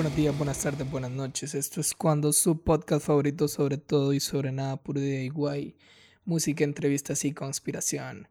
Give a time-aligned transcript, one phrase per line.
[0.00, 1.54] Buenos días, buenas tardes, buenas noches.
[1.54, 5.76] Esto es cuando su podcast favorito sobre todo y sobre nada puro de guay.
[6.24, 8.26] Música, entrevistas y conspiración.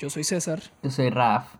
[0.00, 0.60] Yo soy César.
[0.82, 1.54] Yo soy Raf.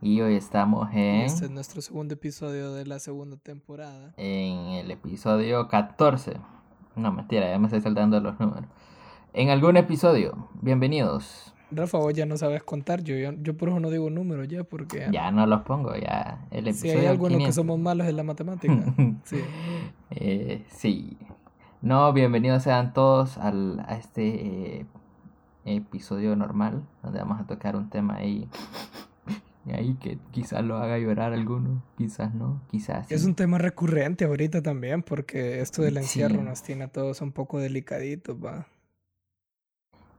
[0.00, 1.20] Y hoy estamos en...
[1.20, 4.14] Este es nuestro segundo episodio de la segunda temporada.
[4.16, 6.32] En el episodio 14.
[6.96, 8.70] No, mentira, ya me estoy saltando los números.
[9.34, 10.48] En algún episodio.
[10.62, 11.53] Bienvenidos.
[11.70, 15.08] Rafa, vos ya no sabes contar, yo, yo, por eso no digo números ya, porque...
[15.10, 18.22] Ya no los pongo, ya el episodio Si hay algunos que somos malos en la
[18.22, 18.94] matemática.
[19.24, 19.38] sí.
[20.10, 21.16] Eh, sí.
[21.82, 24.86] No, bienvenidos sean todos al, a este eh,
[25.64, 28.48] episodio normal, donde vamos a tocar un tema ahí,
[29.72, 33.10] ahí que quizás lo haga llorar alguno, quizás no, quizás...
[33.10, 37.32] Es un tema recurrente ahorita también, porque esto del encierro nos tiene a todos un
[37.32, 38.66] poco delicaditos, va.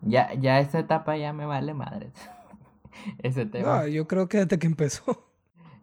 [0.06, 2.12] Ya, ya esta etapa ya me vale madre.
[3.24, 3.82] Ese tema.
[3.82, 5.26] No, yo creo que desde que empezó.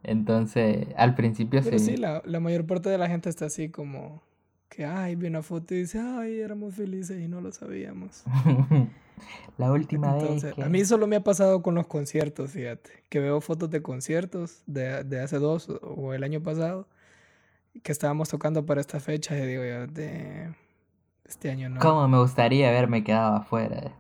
[0.03, 1.97] Entonces, al principio Pero sí.
[1.97, 4.23] la, la mayor parte de la gente está así como
[4.69, 8.25] que, ay, vi una foto y dice, ay, éramos felices y no lo sabíamos.
[9.59, 10.45] la última vez.
[10.59, 14.63] A mí solo me ha pasado con los conciertos, fíjate, que veo fotos de conciertos
[14.67, 16.89] de, de hace dos o el año pasado
[17.83, 20.55] que estábamos tocando para esta fecha y digo yo, de
[21.25, 21.81] este año no.
[21.81, 23.93] ¿Cómo me gustaría haberme quedado afuera?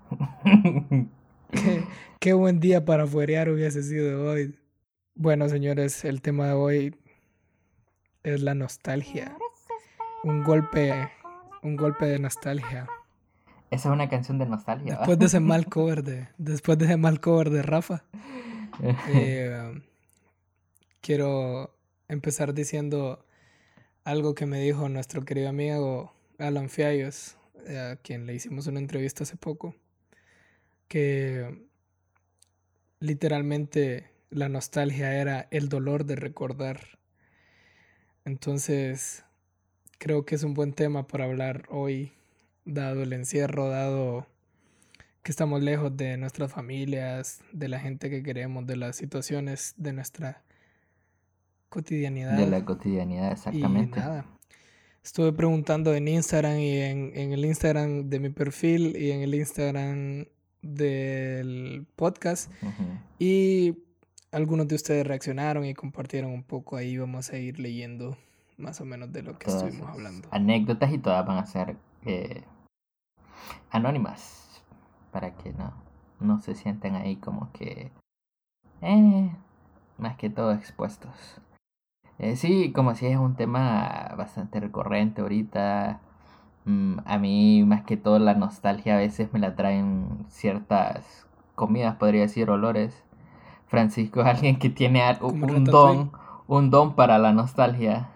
[2.20, 4.58] qué, buen día para fuerear hubiese sido hoy.
[5.14, 6.96] Bueno, señores, el tema de hoy
[8.22, 9.36] es la nostalgia.
[10.24, 11.10] Un golpe,
[11.62, 12.88] un golpe de nostalgia.
[13.70, 14.96] Esa es una canción de nostalgia.
[14.96, 18.04] Después de ese mal cover de, después de ese mal cover de Rafa,
[19.08, 19.80] eh,
[21.00, 21.74] quiero
[22.08, 23.24] empezar diciendo
[24.04, 28.80] algo que me dijo nuestro querido amigo Alan Fiallos, eh, a quien le hicimos una
[28.80, 29.74] entrevista hace poco,
[30.92, 31.48] que
[33.00, 36.98] literalmente la nostalgia era el dolor de recordar.
[38.26, 39.24] Entonces,
[39.96, 42.12] creo que es un buen tema para hablar hoy,
[42.66, 44.26] dado el encierro, dado
[45.22, 49.94] que estamos lejos de nuestras familias, de la gente que queremos, de las situaciones de
[49.94, 50.42] nuestra
[51.70, 52.36] cotidianidad.
[52.36, 53.98] De la cotidianidad, exactamente.
[53.98, 54.26] Y nada,
[55.02, 59.34] estuve preguntando en Instagram y en, en, el Instagram de mi perfil y en el
[59.34, 60.26] Instagram
[60.62, 62.50] del podcast.
[63.18, 63.76] Y
[64.30, 66.76] algunos de ustedes reaccionaron y compartieron un poco.
[66.76, 68.16] Ahí vamos a ir leyendo
[68.56, 70.28] más o menos de lo que estuvimos hablando.
[70.30, 72.42] Anécdotas y todas van a ser eh,
[73.70, 74.62] anónimas.
[75.10, 75.74] Para que no,
[76.20, 77.90] no se sienten ahí como que...
[78.80, 79.30] Eh,
[79.98, 81.40] más que todo expuestos.
[82.18, 86.00] Eh, sí, como si es un tema bastante recurrente ahorita.
[86.64, 91.96] Mm, a mí, más que todo, la nostalgia a veces me la traen ciertas comidas,
[91.96, 92.94] podría decir, olores.
[93.66, 96.12] Francisco es alguien que tiene un, don,
[96.46, 98.10] un don para la nostalgia.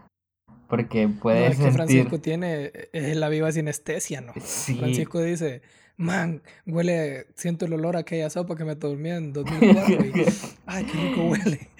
[0.69, 4.33] Porque puede no, Francisco tiene es la viva sinestesia, ¿no?
[4.33, 5.63] Francisco dice,
[5.97, 10.25] man, huele, siento el olor a aquella sopa que me dormía en 2004 y,
[10.67, 11.71] ay, qué rico huele.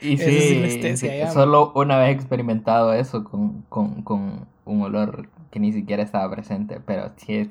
[0.00, 0.96] Y sí,
[1.32, 6.80] solo una vez experimentado eso con, con, con, un olor que ni siquiera estaba presente,
[6.84, 7.48] pero sí es,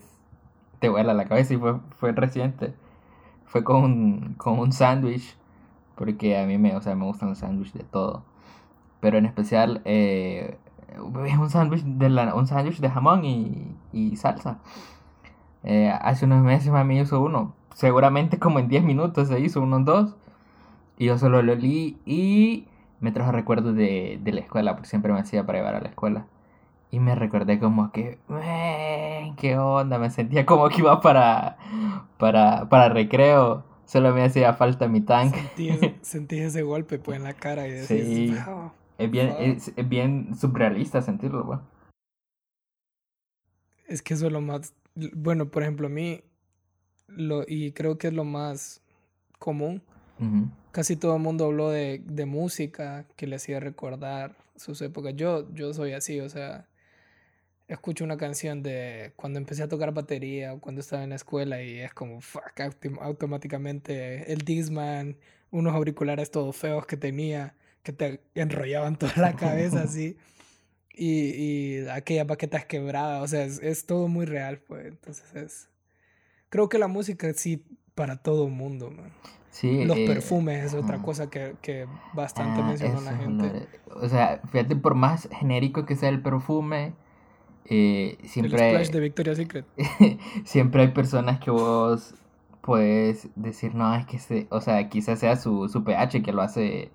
[0.79, 2.73] te vuela la cabeza y fue, fue reciente.
[3.45, 5.35] Fue con un, con un sándwich,
[5.95, 8.23] porque a mí me, o sea, me gustan los sándwiches de todo.
[9.01, 10.57] Pero en especial, eh,
[10.97, 14.59] un sándwich de, un sándwich de jamón y, y salsa.
[15.63, 17.53] Eh, hace unos meses mami hizo uno.
[17.73, 20.15] Seguramente como en 10 minutos se hizo unos dos.
[20.97, 22.67] Y yo solo lo leí y
[22.99, 25.89] me trajo recuerdos de, de la escuela, porque siempre me hacía para llevar a la
[25.89, 26.25] escuela.
[26.91, 28.17] Y me recordé como que,
[29.38, 30.00] ¿qué onda?
[30.00, 31.57] Me sentía como que iba para,
[32.17, 33.63] para, para recreo.
[33.85, 35.35] Solo me hacía falta mi tank.
[36.01, 38.35] Sentí, ese golpe pues en la cara y decís, sí.
[38.97, 41.59] es bien, es, bien surrealista sentirlo, güey.
[43.88, 46.21] Es que eso es lo más, bueno, por ejemplo, a mí,
[47.07, 48.81] lo, y creo que es lo más
[49.39, 49.81] común,
[50.71, 55.15] Casi todo el mundo habló de, de, música que le hacía recordar sus épocas.
[55.15, 56.68] Yo, yo soy así, o sea,
[57.69, 61.62] escucho una canción de cuando empecé a tocar batería o cuando estaba en la escuela
[61.62, 62.60] y es como, fuck,
[63.00, 65.18] automáticamente el Disman,
[65.51, 70.18] unos auriculares todos feos que tenía, que te enrollaban toda la cabeza así.
[70.94, 71.30] Y,
[71.81, 74.88] y aquellas baquetas quebradas, o sea, es, es todo muy real, pues.
[74.88, 75.69] Entonces es.
[76.50, 77.63] Creo que la música sí
[77.95, 79.13] para todo mundo, man.
[79.63, 83.68] Los eh, perfumes es otra cosa que, que bastante ah, mencionó la gente.
[83.88, 86.94] o sea, fíjate, por más genérico que sea el perfume,
[87.65, 88.81] eh, siempre...
[88.81, 89.65] El de Victoria's Secret.
[90.44, 92.15] siempre hay personas que vos
[92.61, 96.41] puedes decir, no, es que se, o sea, quizás sea su, su pH que lo
[96.41, 96.91] hace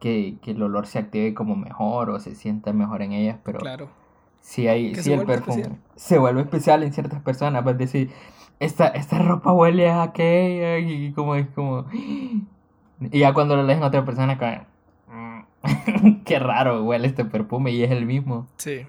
[0.00, 3.88] que, el olor se active como mejor o se sienta mejor en ellas, pero claro.
[4.40, 8.10] si hay, si el perfume se vuelve especial en ciertas personas, pues decir,
[8.60, 11.86] esta, esta ropa huele a aquella y como es como...
[11.92, 15.44] Y ya cuando lo lees en otra persona, como...
[16.24, 18.46] Qué raro huele este perfume y es el mismo.
[18.58, 18.86] Sí.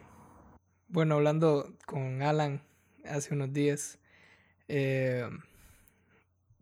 [0.88, 2.62] Bueno, hablando con Alan
[3.06, 3.98] hace unos días,
[4.68, 5.28] eh,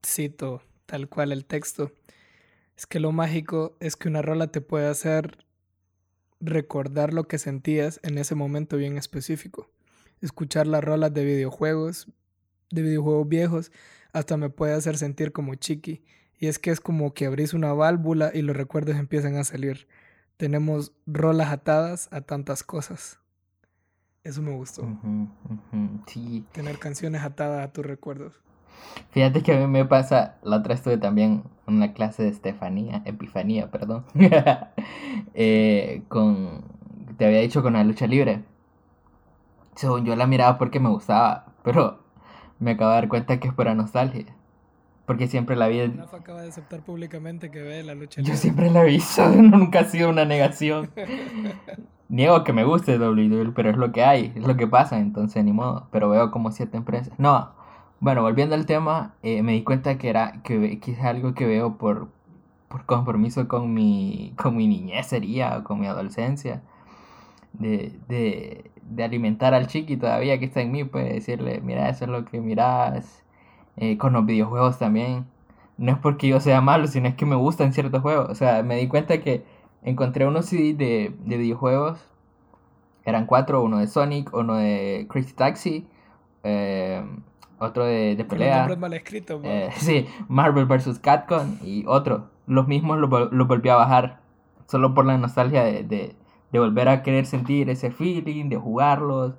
[0.06, 1.92] cito tal cual el texto,
[2.78, 5.46] es que lo mágico es que una rola te puede hacer
[6.40, 9.70] recordar lo que sentías en ese momento bien específico.
[10.22, 12.08] Escuchar las rolas de videojuegos,
[12.72, 13.72] de videojuegos viejos,
[14.14, 16.02] hasta me puede hacer sentir como chiqui.
[16.40, 19.86] Y es que es como que abrís una válvula y los recuerdos empiezan a salir.
[20.38, 23.20] Tenemos rolas atadas a tantas cosas.
[24.24, 24.88] Eso me gustó.
[26.08, 26.46] Sí.
[26.54, 28.34] Tener canciones atadas a tus recuerdos.
[29.12, 33.02] Fíjate que a mí me pasa, la otra estuve también en una clase de Estefanía,
[33.06, 34.06] Epifanía, perdón,
[35.34, 36.64] eh, con,
[37.18, 38.44] te había dicho con la lucha libre.
[39.76, 42.00] Según yo la miraba porque me gustaba, pero
[42.60, 44.26] me acabo de dar cuenta que es pura nostalgia.
[45.06, 45.86] Porque siempre la vi.
[45.86, 48.34] Rafa acaba de aceptar públicamente que ve la lucha libre.
[48.34, 50.90] Yo siempre la he visto, nunca ha sido una negación.
[52.10, 55.44] Niego que me guste WWE, pero es lo que hay, es lo que pasa, entonces
[55.44, 55.88] ni modo.
[55.92, 57.12] Pero veo como siete empresas.
[57.18, 57.52] No,
[58.04, 61.78] bueno, volviendo al tema, eh, me di cuenta que era que, es algo que veo
[61.78, 62.10] por,
[62.68, 66.62] por compromiso con mi, con mi niñez sería, o con mi adolescencia.
[67.54, 72.06] De, de, de, alimentar al chiqui todavía que está en mí, pues decirle, mira, eso
[72.06, 73.23] es lo que miras.
[73.78, 75.26] Eh, con los videojuegos también.
[75.78, 78.30] No es porque yo sea malo, sino es que me gustan ciertos juegos.
[78.30, 79.44] O sea, me di cuenta que
[79.84, 82.00] encontré unos CD de, de videojuegos.
[83.06, 85.88] Eran cuatro, uno de Sonic, uno de Crazy Taxi.
[86.44, 87.04] Eh,
[87.60, 88.68] otro de, de pelea.
[88.78, 91.00] mal escrito, eh, sí, Marvel vs.
[91.00, 92.30] Capcom y otro.
[92.46, 94.20] Los mismos los lo volví a bajar.
[94.68, 96.16] Solo por la nostalgia de, de,
[96.52, 99.34] de, volver a querer sentir ese feeling, de jugarlos.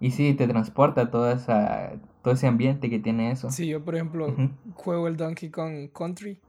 [0.00, 1.92] Y sí, te transporta toda esa,
[2.22, 3.50] todo ese ambiente que tiene eso.
[3.50, 4.34] Sí, yo por ejemplo
[4.74, 6.40] juego el Donkey Kong Country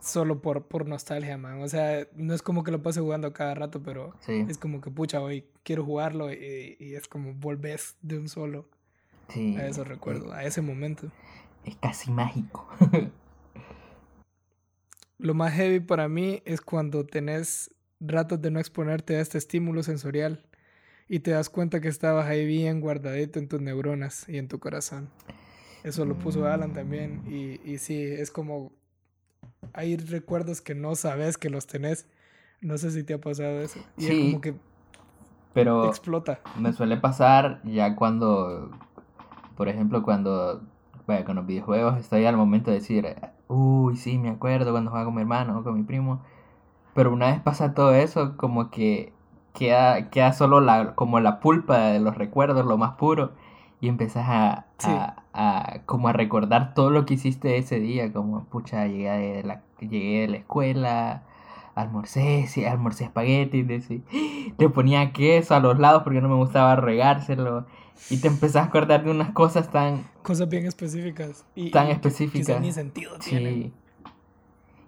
[0.00, 1.62] solo por, por nostalgia, man.
[1.62, 4.90] O sea, no es como que lo pase jugando cada rato, pero es como que,
[4.90, 8.68] pucha, hoy quiero jugarlo y, y es como volvés de un solo.
[9.30, 11.10] A eso recuerdo, a ese momento.
[11.64, 12.68] Es casi mágico.
[15.18, 19.82] Lo más heavy para mí es cuando tenés ratos de no exponerte a este estímulo
[19.82, 20.44] sensorial
[21.08, 24.58] y te das cuenta que estabas ahí bien guardadito en tus neuronas y en tu
[24.58, 25.08] corazón.
[25.82, 28.72] Eso lo puso Alan también y, y sí, es como
[29.72, 32.06] hay recuerdos que no sabes que los tenés.
[32.60, 33.80] No sé si te ha pasado eso.
[33.98, 34.54] Y es como que
[35.52, 36.40] pero explota.
[36.58, 38.70] Me suele pasar ya cuando
[39.56, 40.62] por ejemplo, cuando,
[41.06, 43.16] bueno, con los videojuegos estoy al momento de decir,
[43.48, 46.22] uy, sí, me acuerdo cuando jugaba con mi hermano o con mi primo.
[46.94, 49.12] Pero una vez pasa todo eso, como que
[49.54, 53.32] queda, queda solo la, como la pulpa de los recuerdos, lo más puro.
[53.80, 54.66] Y empiezas a,
[55.32, 59.62] a, como a recordar todo lo que hiciste ese día, como, pucha, llegué de la,
[59.80, 61.22] llegué de la escuela,
[61.74, 63.62] almorcé, sí, almorcé espagueti,
[64.58, 67.66] le ponía queso a los lados porque no me gustaba regárselo.
[68.10, 70.04] Y te empezás a acordar de unas cosas tan...
[70.22, 71.46] Cosas bien específicas.
[71.54, 72.60] Y, tan específicas.
[72.60, 73.72] ni sentido sí.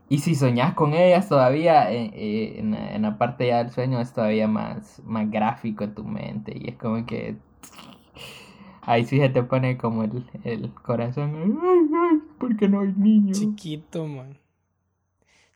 [0.09, 4.13] Y si soñás con ellas todavía, eh, eh, en, la parte ya del sueño es
[4.13, 6.53] todavía más, más gráfico en tu mente.
[6.57, 7.37] Y es como que...
[8.83, 11.35] Ahí sí se te pone como el, el corazón.
[11.61, 13.33] Ay, ay, porque no hay niño.
[13.33, 14.39] Chiquito, man.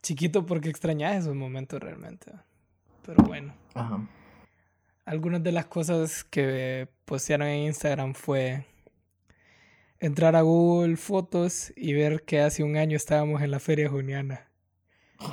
[0.02, 2.32] Chiquito porque extrañas esos momentos realmente.
[3.06, 3.52] Pero bueno.
[3.74, 4.00] Ajá.
[5.04, 8.66] Algunas de las cosas que postearon en Instagram fue
[10.00, 14.48] entrar a Google Fotos y ver que hace un año estábamos en la Feria Juniana.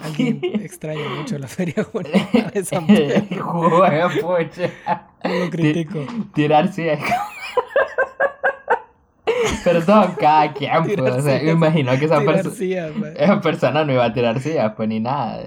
[0.04, 3.80] Alguien extraña mucho la Feria Juniana de San Pedro.
[5.24, 6.06] Lo critico.
[6.34, 7.00] Tirarse
[9.64, 14.14] Perdón, cada quien, pues, o sea, me imagino que esa, esa persona no iba a
[14.14, 15.42] tirar sillas, pues ni nada.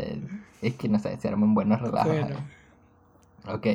[0.61, 2.12] Es que no sé, se arman buenos relajos.
[2.12, 2.37] Bueno.
[3.49, 3.67] Ok.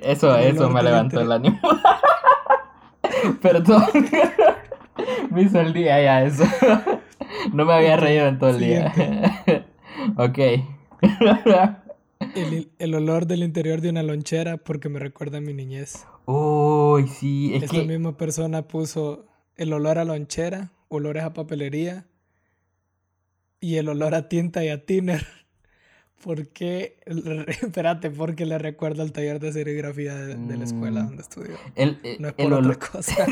[0.00, 1.60] eso, eso me levantó el ánimo.
[3.42, 3.84] Perdón.
[5.30, 6.44] me hizo el día ya eso.
[7.52, 8.92] no me había reído en todo el día.
[10.16, 10.38] ok.
[12.34, 16.06] El, el, olor del interior de una lonchera porque me recuerda a mi niñez.
[16.24, 22.06] Uy, sí, es Esta misma persona puso el olor a lonchera, olores a papelería
[23.60, 25.26] y el olor a tinta y a tiner
[26.26, 26.96] ¿Por qué?
[27.06, 31.06] Espérate, porque le recuerda el taller de serigrafía de, la escuela mm.
[31.06, 31.54] donde estudió.
[31.76, 33.26] El, eh, no es por otra cosa.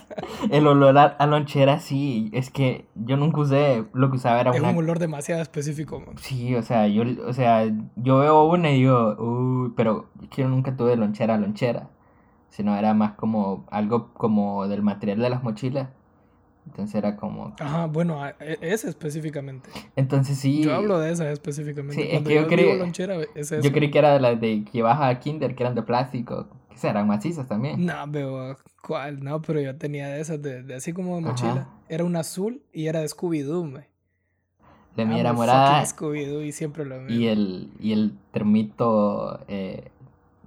[0.50, 2.30] el olor a, lonchera, sí.
[2.32, 3.84] Es que yo nunca usé.
[3.92, 6.02] Lo que usaba era Es un olor demasiado específico.
[6.22, 10.74] Sí, o sea, yo, o sea, yo veo una y digo, uy, pero yo nunca
[10.74, 11.90] tuve lonchera lonchera.
[12.48, 15.90] Sino era más como algo como del material de las mochilas.
[16.68, 17.54] Entonces era como...
[17.58, 19.70] Ajá, bueno, e, esa específicamente.
[19.96, 20.62] Entonces sí...
[20.62, 22.02] Yo hablo de esa específicamente.
[22.02, 22.66] Sí, es que yo, creí...
[23.62, 26.46] Yo creí que era de las de que vas a Kinder, que eran de plástico.
[26.68, 27.86] Que eran macizas también.
[27.86, 28.56] No, pero
[28.86, 29.24] ¿cuál?
[29.24, 31.68] No, pero yo tenía de esas, de, así como de mochila.
[31.88, 33.82] Era un azul y era de Scooby-Doo,
[34.94, 35.82] De mí era morada.
[35.84, 37.18] Scooby-Doo y siempre lo mismo.
[37.18, 39.90] Y el, y el termito eh,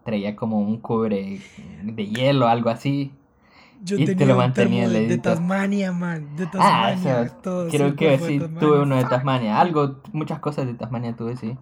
[0.05, 1.39] traía como un cubre
[1.83, 3.11] de hielo, algo así.
[3.83, 6.35] Yo y tenía te lo mantenía de, de, Tasmania, man.
[6.35, 7.21] De ah, Tasmania.
[7.21, 9.59] Ah, todo, creo que sí, tuve uno de Tasmania.
[9.59, 11.57] Algo, muchas cosas de Tasmania tuve, sí.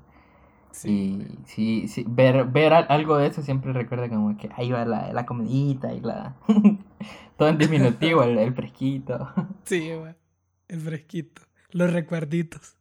[0.71, 0.89] Sí.
[0.89, 5.11] Y sí, sí, ver, ver algo de eso siempre recuerda como que ahí va la,
[5.13, 6.35] la comidita y la...
[7.37, 9.31] Todo en diminutivo, el, el fresquito.
[9.63, 9.89] Sí,
[10.67, 11.41] el fresquito.
[11.71, 12.75] Los recuerditos.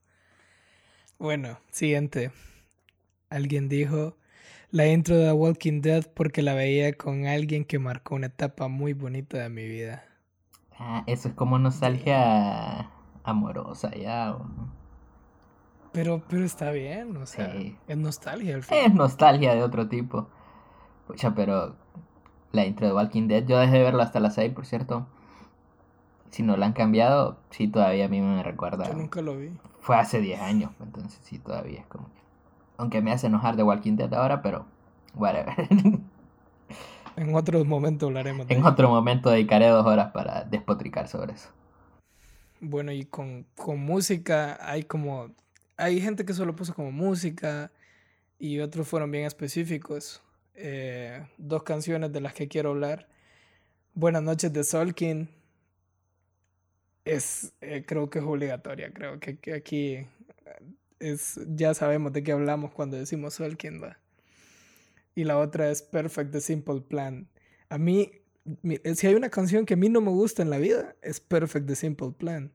[1.18, 2.32] Bueno, siguiente.
[3.30, 4.17] Alguien dijo,
[4.70, 8.68] la intro de The Walking Dead porque la veía con alguien que marcó una etapa
[8.68, 10.04] muy bonita de mi vida.
[10.78, 12.90] Ah, eso es como nostalgia
[13.24, 14.36] amorosa ya.
[15.92, 17.52] Pero, pero está bien, o sea,
[17.88, 20.28] es nostalgia al Es nostalgia de otro tipo.
[21.06, 21.74] Pucha, pero
[22.52, 25.06] la intro de Walking Dead, yo dejé de verla hasta las 6, por cierto.
[26.30, 28.86] Si no la han cambiado, sí, todavía a mí me recuerda.
[28.86, 29.50] Yo nunca lo vi.
[29.80, 32.10] Fue hace 10 años, entonces sí, todavía es como
[32.78, 34.64] aunque me hace enojar de Walking Dead ahora, pero
[35.14, 35.54] whatever.
[37.16, 41.48] En otro momento hablaremos de En otro momento dedicaré dos horas para despotricar sobre eso.
[42.60, 45.34] Bueno, y con, con música hay como...
[45.76, 47.72] Hay gente que solo puso como música
[48.38, 50.22] y otros fueron bien específicos.
[50.54, 53.08] Eh, dos canciones de las que quiero hablar.
[53.94, 55.28] Buenas noches de Solkin.
[57.04, 58.92] Es, eh, creo que es obligatoria.
[58.92, 60.06] Creo que, que aquí
[61.00, 63.98] es, ya sabemos de qué hablamos cuando decimos Solkin, va.
[65.14, 67.28] Y la otra es Perfect the Simple Plan.
[67.70, 68.12] A mí,
[68.94, 71.66] si hay una canción que a mí no me gusta en la vida, es Perfect
[71.66, 72.52] the Simple Plan.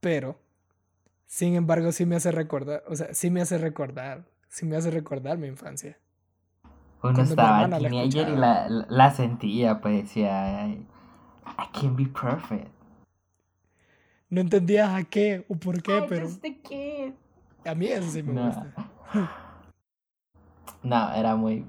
[0.00, 0.40] Pero,
[1.26, 4.90] sin embargo, sí me hace recordar, o sea, sí me hace recordar, sí me hace
[4.90, 5.98] recordar mi infancia.
[7.02, 10.86] Uno estaba teenager y la, la, sentía, pues decía, I
[11.72, 12.68] can be perfect.
[14.28, 16.26] No entendía a qué o por qué, pero...
[16.26, 17.25] A
[17.74, 18.72] mí eso sí me gusta.
[20.82, 21.64] No, era muy,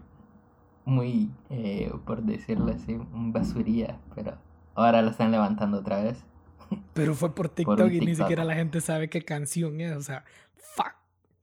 [0.85, 4.37] muy, eh, por decirlo así, un basuría, pero
[4.75, 6.23] ahora lo están levantando otra vez.
[6.93, 10.23] Pero fue por TikTok, y ni siquiera la gente sabe qué canción es, o sea,
[10.55, 10.93] fuck.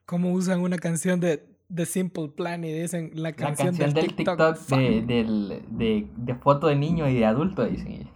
[0.07, 5.03] ¿Cómo usan una canción de, de Simple Plan y dicen la canción, del, TikTok, de,
[5.03, 7.65] del, de, de, foto de niño y de adulto?
[7.65, 8.09] Dicen,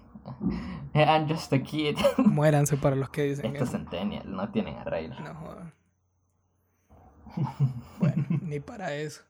[0.95, 1.97] I'm just a kid.
[2.19, 5.19] Muéranse para los que dicen Estos centennial no tienen arreglo.
[5.21, 5.73] No,
[7.99, 9.23] bueno, ni para eso.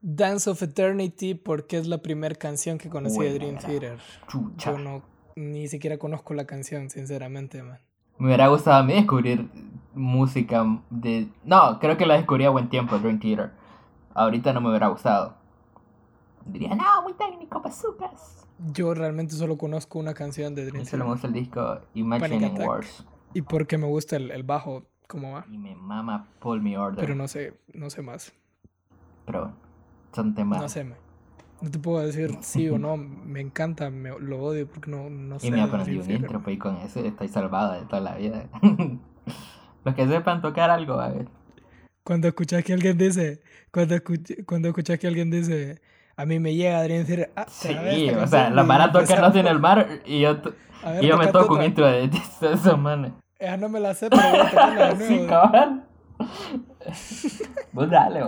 [0.00, 3.98] Dance of Eternity, porque es la primera canción que conocí de Dream Theater.
[4.58, 5.02] Yo no,
[5.36, 7.78] ni siquiera conozco la canción, sinceramente, man.
[8.18, 9.48] Me hubiera gustado a mí descubrir
[9.94, 11.28] música de...
[11.44, 13.52] No, creo que la descubrí a buen tiempo, Dream Theater.
[14.14, 15.36] Ahorita no me hubiera gustado.
[16.46, 18.46] Diría, no, muy técnico, bazookas.
[18.72, 20.90] Yo realmente solo conozco una canción de Dream Theater.
[20.90, 23.04] Solo me gusta el disco Imagining Wars.
[23.34, 25.44] Y porque me gusta el, el bajo cómo va.
[25.50, 27.04] Y me mama Pull Me Order.
[27.04, 28.32] Pero no sé, no sé más.
[29.26, 29.52] Pero
[30.12, 30.62] son temas.
[30.62, 32.96] No sé, no te puedo decir sí o no.
[32.96, 35.48] Me encanta, me, lo odio porque no, no sé.
[35.48, 38.46] Y me aprendí un intro, pues, y con eso estoy salvado de toda la vida.
[39.84, 41.28] Los que sepan tocar algo, a ver.
[42.04, 43.96] Cuando escuchas que alguien dice, cuando,
[44.46, 45.82] cuando escuchas que alguien dice,
[46.16, 49.50] a mí me llega Adrián decir, ah, sí, o sea, la mara toca no tiene
[49.50, 50.40] el mar y yo,
[51.00, 52.08] y yo me toco un intro de,
[52.40, 53.12] de esos manes.
[53.42, 55.84] Esa no me la sé, pero voy a tocarla de Sí, cabrón.
[57.72, 58.22] Pues dale,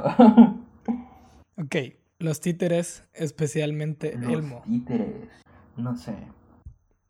[1.56, 1.76] Ok,
[2.18, 4.62] los títeres, especialmente los Elmo.
[4.64, 5.30] títeres,
[5.76, 6.16] no sé.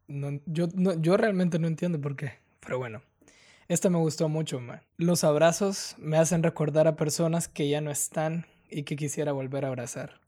[0.07, 3.01] No, yo, no, yo realmente no entiendo por qué, pero bueno.
[3.69, 4.83] Esto me gustó mucho, man.
[4.99, 9.65] Los abrazos me hacen recordar a personas que ya no están y que quisiera volver
[9.65, 10.21] a abrazar.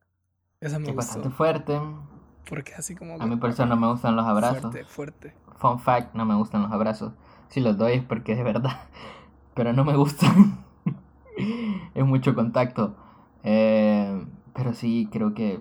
[0.60, 0.96] Eso me gustó.
[0.96, 1.78] bastante fuerte.
[2.48, 3.20] Porque así como...
[3.20, 4.62] A mi persona no me gustan los abrazos.
[4.62, 5.34] Fuerte, fuerte.
[5.58, 7.12] Fun fact, no me gustan los abrazos.
[7.48, 8.80] Si los doy es porque es de verdad.
[9.54, 10.64] Pero no me gustan.
[11.94, 12.96] es mucho contacto.
[13.42, 15.60] Eh, pero sí, creo que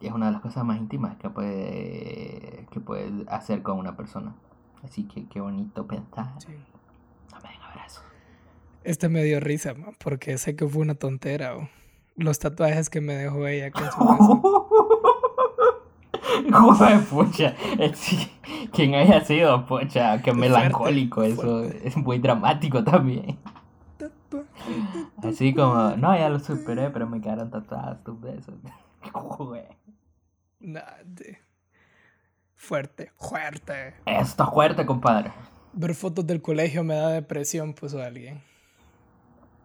[0.00, 4.34] es una de las cosas más íntimas que puede, que puede hacer con una persona.
[4.82, 6.32] Así que qué bonito pensar.
[6.38, 6.54] Sí.
[7.32, 8.04] No me den abrazos.
[8.84, 11.68] Este me dio risa, porque sé que fue una tontera.
[12.16, 13.98] Los tatuajes que me dejó ella con su
[16.52, 17.54] Joder, pucha.
[18.72, 21.22] Quien haya sido, pucha, que melancólico.
[21.22, 23.38] Eso es muy dramático también.
[25.22, 28.54] Así como, no, ya lo superé, pero me quedaron tatuadas tus besos.
[32.58, 33.94] Fuerte, fuerte.
[34.06, 35.30] Esto fuerte, compadre.
[35.72, 38.42] Ver fotos del colegio me da depresión, puso alguien.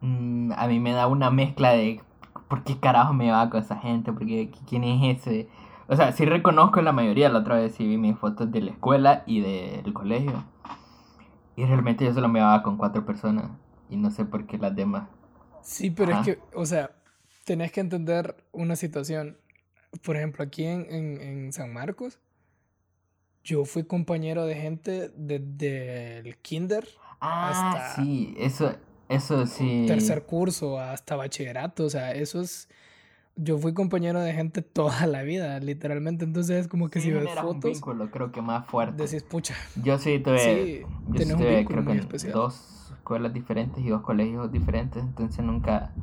[0.02, 2.02] Mm, a mí me da una mezcla de
[2.48, 4.12] ¿por qué carajo me va con esa gente?
[4.12, 5.48] Porque ¿quién es ese?
[5.88, 8.72] O sea, sí reconozco la mayoría, la otra vez sí vi mis fotos de la
[8.72, 10.44] escuela y del colegio.
[11.56, 13.52] Y realmente yo solo me va con cuatro personas.
[13.90, 15.10] Y no sé por qué las demás.
[15.62, 16.92] Sí, pero es que, o sea,
[17.46, 19.38] tenés que entender una situación.
[20.04, 22.20] Por ejemplo, aquí en, en, San Marcos,
[23.44, 26.88] yo fui compañero de gente desde el kinder
[27.20, 27.96] ah, hasta...
[28.02, 28.74] sí, eso,
[29.10, 29.86] eso sí.
[29.88, 32.70] Tercer curso hasta bachillerato, o sea, eso es...
[33.36, 36.26] Yo fui compañero de gente toda la vida, literalmente.
[36.26, 37.54] Entonces es como que si ves fotos.
[37.54, 39.04] un vínculo, creo que más fuerte.
[39.04, 39.56] Decís, pucha.
[39.82, 40.40] Yo sí tuve.
[40.40, 42.34] Sí, yo sí tuve, creo que especial.
[42.34, 45.02] dos escuelas diferentes y dos colegios diferentes.
[45.04, 45.94] Entonces nunca.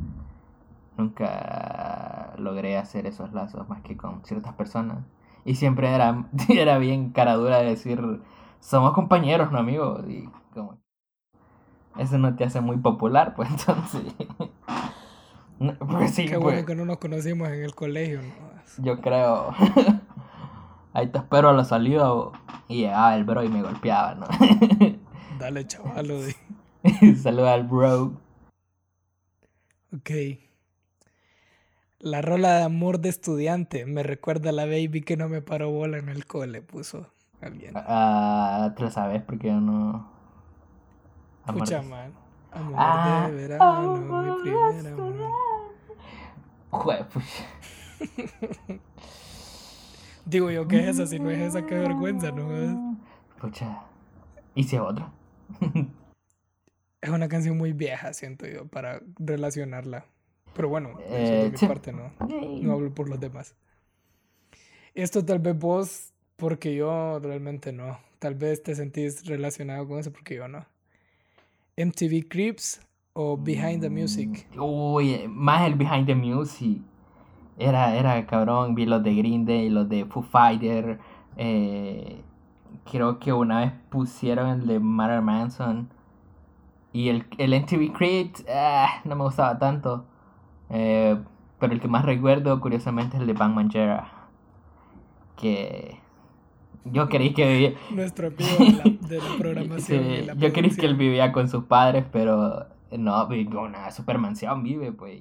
[0.97, 5.05] Nunca logré hacer esos lazos más que con ciertas personas.
[5.45, 8.01] Y siempre era, era bien cara dura de decir,
[8.59, 10.05] somos compañeros, no amigos.
[10.09, 10.79] Y como
[11.99, 14.03] eso no te hace muy popular, pues entonces.
[15.79, 16.67] pues sí, Qué bueno pues.
[16.67, 18.21] que no nos conocimos en el colegio.
[18.23, 18.85] ¿no?
[18.85, 19.55] Yo creo.
[20.93, 22.11] Ahí te espero a la salida
[22.69, 24.27] y llegaba el bro y me golpeaba, ¿no?
[25.39, 26.35] Dale, chaval.
[27.23, 28.13] Saluda al bro.
[29.95, 30.11] Ok.
[32.01, 35.71] La rola de amor de estudiante me recuerda a la baby que no me paró
[35.71, 37.09] bola en el cole, puso
[37.41, 37.75] alguien.
[37.77, 40.09] Ah, te lo sabes porque yo no.
[41.47, 42.13] Escucha, man.
[42.53, 45.48] Amor ah, de verano, mi primer amor.
[46.71, 47.05] Jue,
[50.25, 51.07] Digo yo, ¿qué es esa?
[51.07, 52.99] Si no es esa, qué vergüenza, ¿no?
[53.41, 53.83] Pucha.
[54.55, 55.11] ¿Y si es otra?
[57.01, 60.05] es una canción muy vieja, siento yo, para relacionarla.
[60.55, 62.13] Pero bueno, eso de eh, mi parte, ¿no?
[62.29, 63.55] No hablo por los demás.
[64.95, 67.99] Esto tal vez vos, porque yo realmente no.
[68.19, 70.67] Tal vez te sentís relacionado con eso, porque yo no.
[71.77, 72.81] MTV Creeps
[73.21, 74.47] o Behind the Music?
[74.57, 76.81] Uy, más el Behind the Music.
[77.59, 81.01] Era, era cabrón, vi los de Green Day, los de Foo Fighter.
[81.37, 82.23] Eh,
[82.89, 85.89] creo que una vez pusieron el de Marilyn Manson.
[86.93, 90.05] Y el, el MTV Creeps, ah, no me gustaba tanto.
[90.71, 91.19] Eh,
[91.59, 94.13] pero el que más recuerdo, curiosamente, es el de Bang Manjera.
[95.37, 95.99] Que
[96.85, 97.73] yo creí que vivía.
[97.91, 100.05] Nuestro amigo de la, programación.
[100.39, 104.93] yo creí que él vivía con sus padres, pero no, vive una super mansión, vive,
[104.93, 105.21] pues.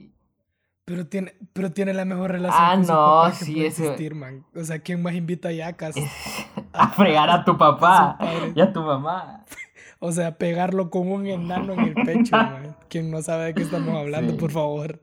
[0.85, 3.67] Pero tiene, pero tiene la mejor relación ah, con no, su papá que sí, puede
[3.67, 4.45] existir, man.
[4.55, 5.99] O sea, ¿quién más invita a casa?
[6.73, 8.17] a fregar a tu papá
[8.55, 9.43] y a tu mamá.
[9.99, 12.77] O sea, pegarlo con un enano en el pecho, man.
[12.87, 15.01] Quien no sabe de qué estamos hablando, por favor.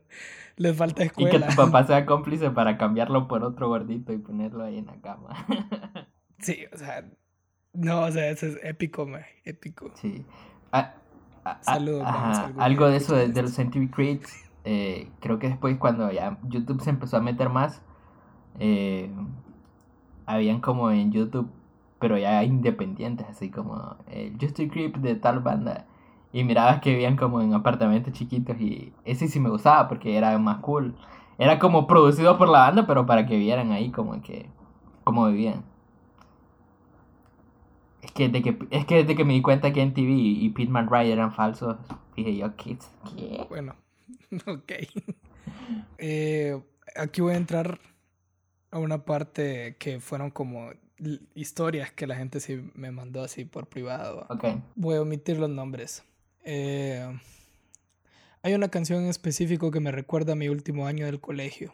[0.55, 1.35] Les falta escuela.
[1.35, 4.85] Y que tu papá sea cómplice para cambiarlo por otro gordito y ponerlo ahí en
[4.85, 5.45] la cama.
[6.39, 7.03] Sí, o sea,
[7.73, 9.91] no, o sea, eso es épico, man, épico.
[9.95, 10.25] Sí.
[10.71, 10.93] Ah,
[11.45, 12.07] ah, Saludos.
[12.57, 16.89] algo de eso de, los MTV Crits, eh, creo que después cuando ya YouTube se
[16.89, 17.81] empezó a meter más,
[18.59, 19.09] eh,
[20.25, 21.49] habían como en YouTube,
[21.99, 25.85] pero ya independientes, así como el eh, Creep de tal banda.
[26.33, 30.37] Y mirabas que vivían como en apartamentos chiquitos y ese sí me gustaba porque era
[30.37, 30.93] más cool.
[31.37, 34.49] Era como producido por la banda, pero para que vieran ahí como que,
[35.03, 35.63] como vivían.
[38.05, 40.87] Es que, de que, es que desde que me di cuenta que TV y Pitman
[40.91, 41.77] Ride eran falsos,
[42.15, 42.77] dije yo, ¿qué?
[43.49, 43.75] Bueno,
[44.45, 44.73] ok.
[45.97, 46.61] Eh,
[46.95, 47.79] aquí voy a entrar
[48.69, 50.69] a una parte que fueron como
[51.33, 54.27] historias que la gente sí me mandó así por privado.
[54.29, 54.61] Okay.
[54.75, 56.03] Voy a omitir los nombres.
[56.43, 57.19] Eh,
[58.43, 61.73] hay una canción en específico que me recuerda a mi último año del colegio.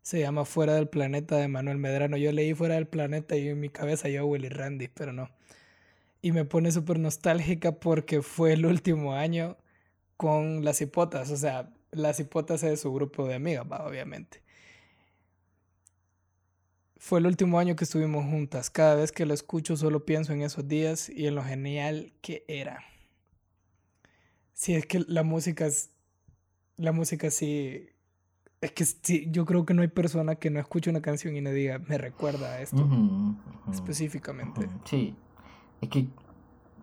[0.00, 2.16] Se llama Fuera del Planeta de Manuel Medrano.
[2.16, 5.28] Yo leí Fuera del Planeta y en mi cabeza yo Willy Randy, pero no
[6.22, 9.56] y me pone súper nostálgica porque fue el último año
[10.16, 14.42] con las hipotas, o sea, las hipotas es su grupo de amigas, obviamente.
[16.96, 18.70] Fue el último año que estuvimos juntas.
[18.70, 22.44] Cada vez que lo escucho solo pienso en esos días y en lo genial que
[22.48, 22.82] era.
[24.54, 25.90] Si es que la música es,
[26.76, 27.90] la música sí
[28.60, 31.40] es que sí, yo creo que no hay persona que no escuche una canción y
[31.40, 32.88] no diga, me recuerda a esto
[33.70, 34.68] específicamente.
[34.84, 35.14] Sí,
[35.80, 36.08] es que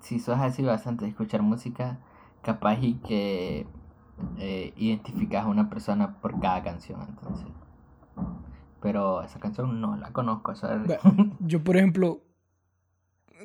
[0.01, 1.99] si sos así bastante de escuchar música,
[2.41, 3.65] capaz y que
[4.37, 7.47] eh, identificas a una persona por cada canción, entonces.
[8.81, 10.53] Pero esa canción no la conozco.
[11.39, 12.21] Yo, por ejemplo,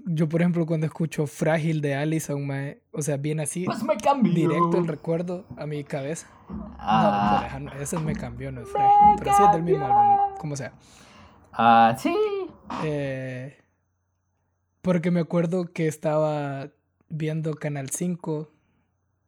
[0.06, 3.96] yo, por ejemplo, cuando escucho Frágil de Allison, me, o sea, viene así, pues me
[3.96, 4.32] cambió.
[4.32, 6.28] directo el recuerdo a mi cabeza.
[6.78, 9.16] Ah, no, ese me cambió, no es Frágil.
[9.18, 10.72] Pero sí es del mismo álbum, como sea.
[11.52, 12.14] Ah, sí.
[12.84, 13.58] Eh,
[14.88, 16.70] porque me acuerdo que estaba
[17.11, 18.51] viendo Canal 5,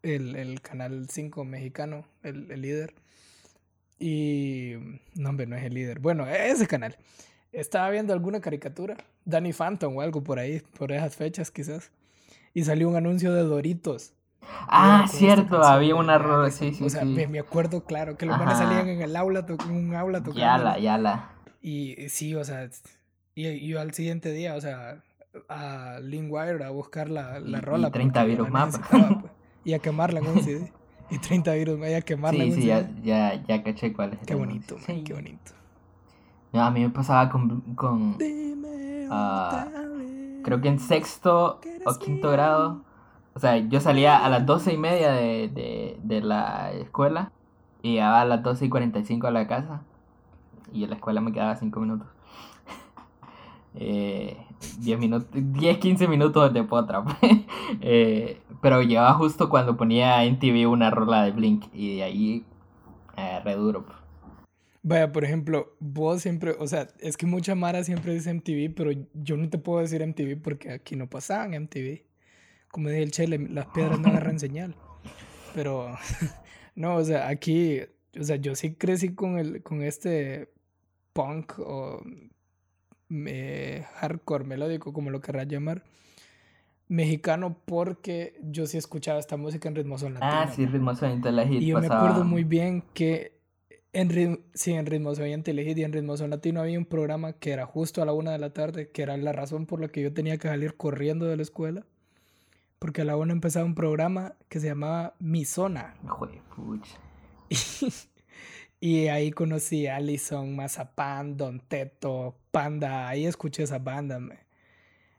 [0.02, 2.94] el, el Canal 5 mexicano, el, el líder.
[3.98, 4.76] Y.
[5.16, 5.98] No, hombre, no es el líder.
[5.98, 6.96] Bueno, ese canal.
[7.52, 8.96] Estaba viendo alguna caricatura,
[9.26, 11.92] Danny Phantom o algo por ahí, por esas fechas quizás.
[12.54, 14.14] Y salió un anuncio de Doritos.
[14.40, 16.82] Ah, cierto, había una rola, sí, sí.
[16.82, 20.20] O sea, Me, acuerdo, claro, que los manes salían en el aula, en un aula
[20.20, 20.40] tocando.
[20.40, 21.32] Yala, yala.
[21.60, 22.70] Y sí, o sea,
[23.34, 25.02] y yo al siguiente día, o sea,
[25.48, 27.88] a Linkwire a buscar la, la rola.
[27.88, 28.80] Y 30 virus más.
[28.90, 29.02] Pues,
[29.64, 30.72] y a quemarla en un CD.
[31.10, 32.86] Y 30 virus más y a quemarla sí, en un sí, CD.
[33.02, 34.20] Ya, ya, ya caché cuál es.
[34.26, 35.02] Qué bonito, sí.
[35.04, 35.52] qué bonito.
[36.52, 37.60] No, a mí me pasaba con.
[37.74, 38.16] con
[39.10, 42.82] uh, creo que en sexto o quinto grado.
[43.34, 47.30] O sea, yo salía a las doce y media de, de, de la escuela
[47.82, 49.82] y llegaba a las 12 y 45 a la casa.
[50.72, 52.06] Y en la escuela me quedaba 5 minutos.
[53.74, 54.36] eh,
[54.80, 57.04] 10 minutos, 10, 15 minutos de potra.
[57.80, 62.44] eh, pero llegaba justo cuando ponía en TV una rola de Blink y de ahí
[63.16, 63.84] eh, re duro.
[64.82, 68.90] Vaya, por ejemplo, vos siempre, o sea, es que mucha Mara siempre dice MTV, pero
[69.12, 72.02] yo no te puedo decir MTV porque aquí no pasaban MTV.
[72.70, 74.74] Como dije el Chele, las piedras no agarran señal.
[75.54, 75.94] Pero,
[76.74, 77.80] no, o sea, aquí,
[78.18, 80.50] o sea, yo sí crecí con, el, con este
[81.12, 82.02] punk o
[83.10, 85.82] eh, hardcore melódico, como lo querrás llamar,
[86.88, 90.32] mexicano, porque yo sí escuchaba esta música en ritmo son latino.
[90.32, 93.40] Ah, sí, ritmo son Y yo me acuerdo muy bien que
[93.92, 97.66] en, sí, en ritmo son y en ritmo son latino había un programa que era
[97.66, 100.12] justo a la una de la tarde, que era la razón por la que yo
[100.12, 101.84] tenía que salir corriendo de la escuela.
[102.78, 105.94] Porque a la una empezaba un programa que se llamaba Mi Zona.
[106.06, 106.40] Joder,
[108.80, 113.08] Y ahí conocí a Allison, Mazapán, Don Teto, Panda.
[113.08, 114.18] Ahí escuché esa banda.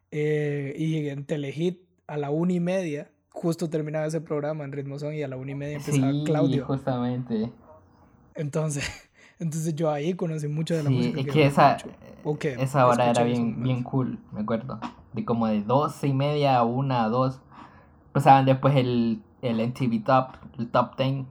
[0.10, 4.98] Eh, y en Telehit, a la una y media, justo terminaba ese programa en Ritmo
[4.98, 6.66] Son y a la una y media empezaba sí, Claudio.
[6.66, 7.52] justamente.
[8.34, 8.90] Entonces,
[9.40, 11.20] entonces yo ahí conocí mucho de la música.
[11.20, 11.78] Es que, esa,
[12.60, 14.80] esa hora era bien, bien cool, me acuerdo.
[15.14, 17.40] De como de doce y media a una, a dos.
[18.12, 21.28] Pasaban después el, el MTV Top, el Top Ten,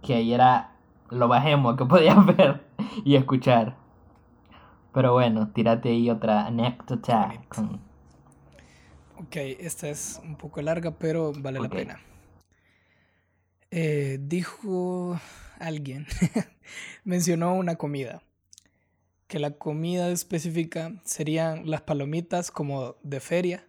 [0.00, 0.75] que ahí era
[1.10, 2.64] lo bajemos que podías ver
[3.04, 3.76] y escuchar.
[4.92, 7.32] Pero bueno, tírate ahí otra anécdota.
[9.18, 12.00] Ok, esta es un poco larga, pero vale la pena.
[13.70, 15.20] Eh, dijo
[15.58, 16.06] alguien,
[17.04, 18.22] mencionó una comida,
[19.26, 23.66] que la comida específica serían las palomitas como de feria,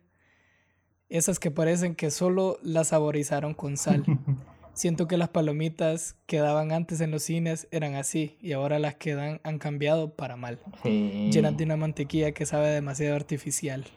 [1.10, 4.06] esas que parecen que solo las saborizaron con sal.
[4.78, 8.94] Siento que las palomitas que daban antes en los cines eran así y ahora las
[8.94, 10.60] que dan han cambiado para mal.
[10.84, 13.88] Llenas de una mantequilla que sabe demasiado artificial.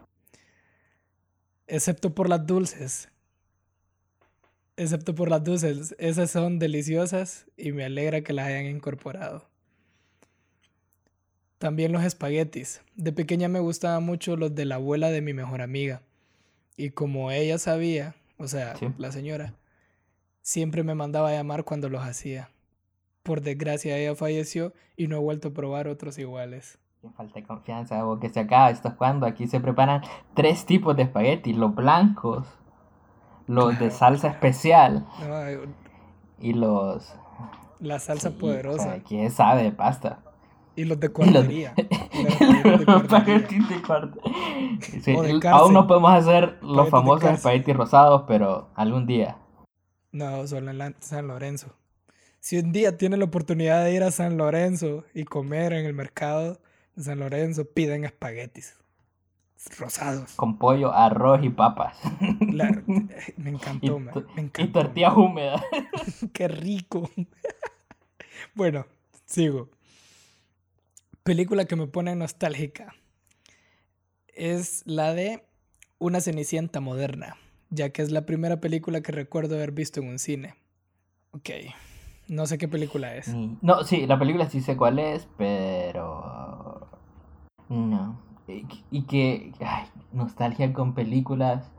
[1.66, 3.10] Excepto por las dulces.
[4.78, 5.94] Excepto por las dulces.
[5.98, 9.50] Esas son deliciosas y me alegra que las hayan incorporado.
[11.58, 12.80] También los espaguetis.
[12.96, 16.00] De pequeña me gustaban mucho los de la abuela de mi mejor amiga.
[16.78, 19.59] Y como ella sabía, o sea, la señora,
[20.42, 22.50] siempre me mandaba a llamar cuando los hacía.
[23.22, 26.78] Por desgracia ella falleció y no he vuelto a probar otros iguales.
[27.00, 28.70] Qué falta de confianza, que se acaba.
[28.70, 30.02] Esto es cuando aquí se preparan
[30.34, 32.46] tres tipos de espaguetis: los blancos,
[33.46, 35.06] los de salsa especial
[36.38, 37.14] y los.
[37.78, 38.98] La salsa poderosa.
[39.06, 40.20] ¿Quién sabe de pasta?
[40.76, 41.74] Y los de cuartería.
[45.52, 49.36] Aún no podemos hacer los famosos espaguetis rosados, pero algún día.
[50.12, 51.74] No, solo en San Lorenzo.
[52.40, 55.94] Si un día tienen la oportunidad de ir a San Lorenzo y comer en el
[55.94, 56.60] mercado
[56.96, 58.80] de San Lorenzo, piden espaguetis
[59.78, 60.32] rosados.
[60.36, 61.98] Con pollo, arroz y papas.
[63.36, 64.62] me encantó, y, me encantó.
[64.62, 65.62] Y tortillas húmedas.
[66.32, 67.10] Qué rico.
[68.54, 68.86] bueno,
[69.26, 69.68] sigo.
[71.22, 72.94] Película que me pone nostálgica.
[74.28, 75.44] Es la de
[75.98, 77.36] Una Cenicienta moderna
[77.70, 80.54] ya que es la primera película que recuerdo haber visto en un cine.
[81.32, 81.50] Ok,
[82.28, 83.34] no sé qué película es.
[83.62, 86.88] No, sí, la película sí sé cuál es, pero...
[87.68, 88.20] No.
[88.90, 89.52] Y, que...
[89.60, 91.70] Ay, nostalgia con películas.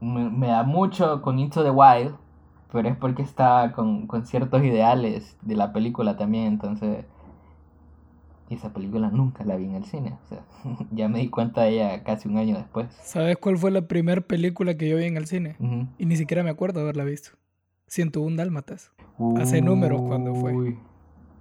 [0.00, 2.14] me, da mucho con Into the Wild,
[2.70, 7.06] pero es porque está con, con ciertos ideales de la película también, entonces
[8.54, 10.18] esa película nunca la vi en el cine.
[10.24, 10.44] O sea,
[10.90, 12.88] ya me di cuenta de ella casi un año después.
[13.02, 15.56] ¿Sabes cuál fue la primera película que yo vi en el cine?
[15.98, 17.30] Y ni siquiera me acuerdo haberla visto.
[17.86, 18.92] 101 Dálmatas.
[19.36, 20.76] Hace números cuando fue.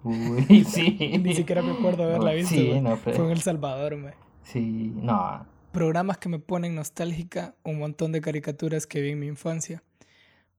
[0.04, 1.19] Uy, sí.
[1.24, 2.56] ni siquiera me acuerdo haberla visto.
[2.56, 4.13] Sí, no, Fue en El Salvador, me.
[4.43, 5.45] Sí, no.
[5.72, 9.84] Programas que me ponen nostálgica, un montón de caricaturas que vi en mi infancia.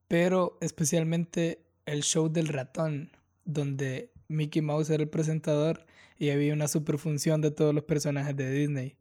[0.07, 3.11] Pero especialmente el show del ratón,
[3.45, 5.87] donde Mickey Mouse era el presentador
[6.21, 8.95] y había una superfunción de todos los personajes de Disney.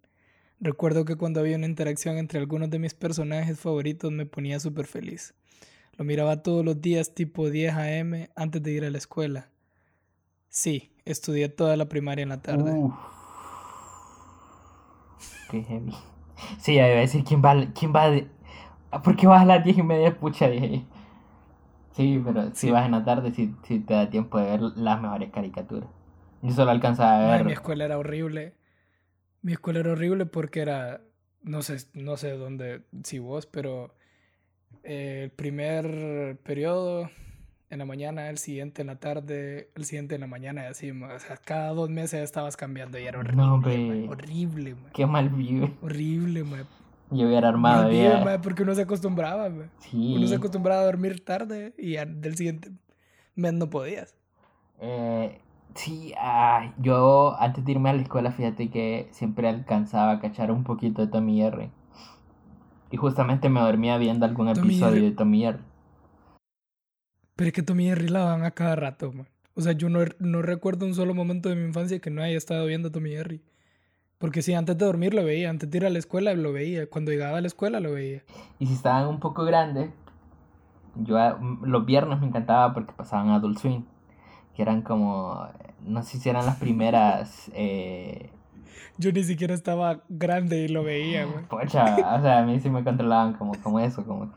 [0.61, 4.87] Recuerdo que cuando había una interacción entre algunos de mis personajes favoritos me ponía súper
[4.87, 5.33] feliz.
[5.97, 8.29] Lo miraba todos los días tipo 10 a.m.
[8.37, 9.49] antes de ir a la escuela.
[10.47, 12.73] Sí, estudié toda la primaria en la tarde.
[15.51, 15.93] Qué heavy.
[16.59, 18.29] Sí, iba a decir quién va, quién va de...
[19.03, 20.17] ¿Por qué vas a las 10 y media?
[20.17, 20.85] Pucha, dije.
[21.97, 25.01] Sí, pero si vas en la tarde, sí, sí te da tiempo de ver las
[25.01, 25.98] mejores caricaturas.
[26.41, 27.45] Yo solo alcanzaba a ver.
[27.45, 28.53] mi escuela era horrible.
[29.41, 31.01] Mi escuela era horrible porque era.
[31.41, 33.95] No sé, no sé dónde, si vos, pero.
[34.83, 37.09] Eh, el primer periodo
[37.69, 40.91] en la mañana, el siguiente en la tarde, el siguiente en la mañana y así.
[40.91, 43.37] O sea, cada dos meses estabas cambiando y era horrible.
[43.37, 43.55] No,
[44.09, 44.91] horrible, man.
[44.93, 45.73] Qué mal vive.
[45.81, 46.65] Horrible, man.
[47.11, 48.39] Yo hubiera armado ya.
[48.41, 49.71] porque uno se acostumbraba, man.
[49.79, 50.15] Sí.
[50.15, 52.71] Uno se acostumbraba a dormir tarde y del siguiente
[53.35, 54.15] mes no podías.
[54.79, 55.39] Eh,
[55.75, 60.51] Sí, ah, yo antes de irme a la escuela, fíjate que siempre alcanzaba a cachar
[60.51, 61.69] un poquito de Tommy R.
[62.91, 65.59] Y justamente me dormía viendo algún episodio de Tommy R.
[67.35, 69.27] Pero es que Tommy R la van a cada rato, man.
[69.55, 72.37] O sea, yo no, no recuerdo un solo momento de mi infancia que no haya
[72.37, 73.41] estado viendo Tommy R.
[74.17, 76.89] Porque sí, antes de dormir lo veía, antes de ir a la escuela lo veía,
[76.89, 78.23] cuando llegaba a la escuela lo veía.
[78.57, 79.91] Y si estaban un poco grandes,
[80.95, 81.17] yo
[81.61, 83.85] los viernes me encantaba porque pasaban Adult Swim
[84.59, 85.47] que eran como,
[85.85, 87.49] no sé si eran las primeras...
[87.53, 88.29] Eh...
[88.97, 91.45] Yo ni siquiera estaba grande y lo veía, güey.
[91.45, 94.33] Pocha, o sea, a mí sí me controlaban como, como eso, como...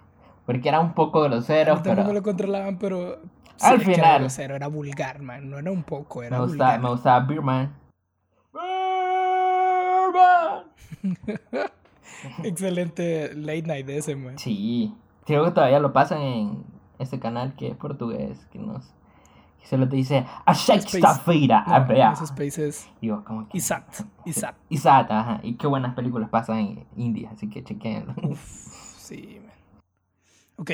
[0.47, 1.97] Porque era un poco grosero, pero...
[1.97, 3.19] También me lo controlaban, pero...
[3.63, 3.99] Al final...
[3.99, 5.51] Era grosero, era vulgar, man.
[5.51, 6.83] No era un poco, era me gustaba, vulgar.
[6.83, 7.75] Me gustaba Beerman.
[12.45, 14.39] Excelente late night ese, man.
[14.39, 14.95] Sí.
[15.27, 16.65] Creo que todavía lo pasan en
[17.01, 19.02] ese canal que es portugués, que no sé
[19.63, 22.13] y solo te dice a Shakespeare a ver.
[22.13, 22.89] Esos países.
[23.01, 23.59] Yo, como que.
[23.59, 23.85] Isat.
[24.25, 24.57] Isat.
[24.69, 25.41] Isat, ajá.
[25.43, 28.15] Y qué buenas películas pasan en India, así que chequenlo.
[28.99, 29.53] sí, man.
[30.57, 30.71] Ok.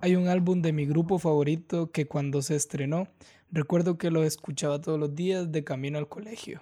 [0.00, 3.06] Hay un álbum de mi grupo favorito que cuando se estrenó,
[3.52, 6.60] recuerdo que lo escuchaba todos los días de camino al colegio.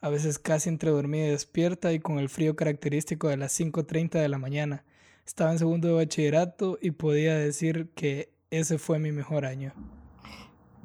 [0.00, 4.20] A veces casi entre dormida y despierta y con el frío característico de las 5.30
[4.20, 4.84] de la mañana.
[5.26, 9.72] Estaba en segundo de bachillerato y podía decir que ese fue mi mejor año.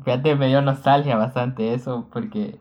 [0.04, 2.60] Fíjate, me dio nostalgia bastante eso, porque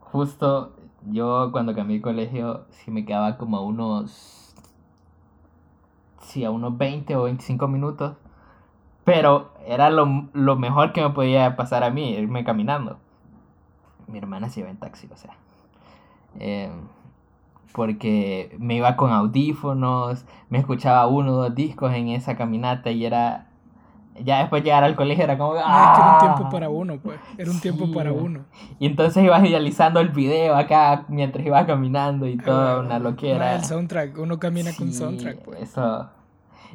[0.00, 0.74] justo
[1.06, 4.54] yo cuando cambié de colegio, sí me quedaba como a unos.
[6.22, 8.16] Sí, a unos 20 o 25 minutos.
[9.04, 10.06] Pero era lo,
[10.56, 12.98] mejor que me podía pasar a mí, irme caminando.
[14.06, 15.36] Mi hermana se iba en taxi, o sea.
[16.38, 16.82] Em,
[17.72, 23.04] porque me iba con audífonos, me escuchaba uno o dos discos en esa caminata y
[23.04, 23.49] era
[24.24, 25.54] ya después llegar al colegio era como...
[25.56, 26.50] Ah, que era un tiempo ¡ah!
[26.50, 27.18] para uno, pues.
[27.38, 28.44] Era un tiempo para uno.
[28.78, 33.54] Y entonces ibas idealizando el video acá mientras ibas caminando y todo, una loquera.
[33.54, 35.62] el soundtrack, uno camina con soundtrack, pues.
[35.62, 36.08] Eso.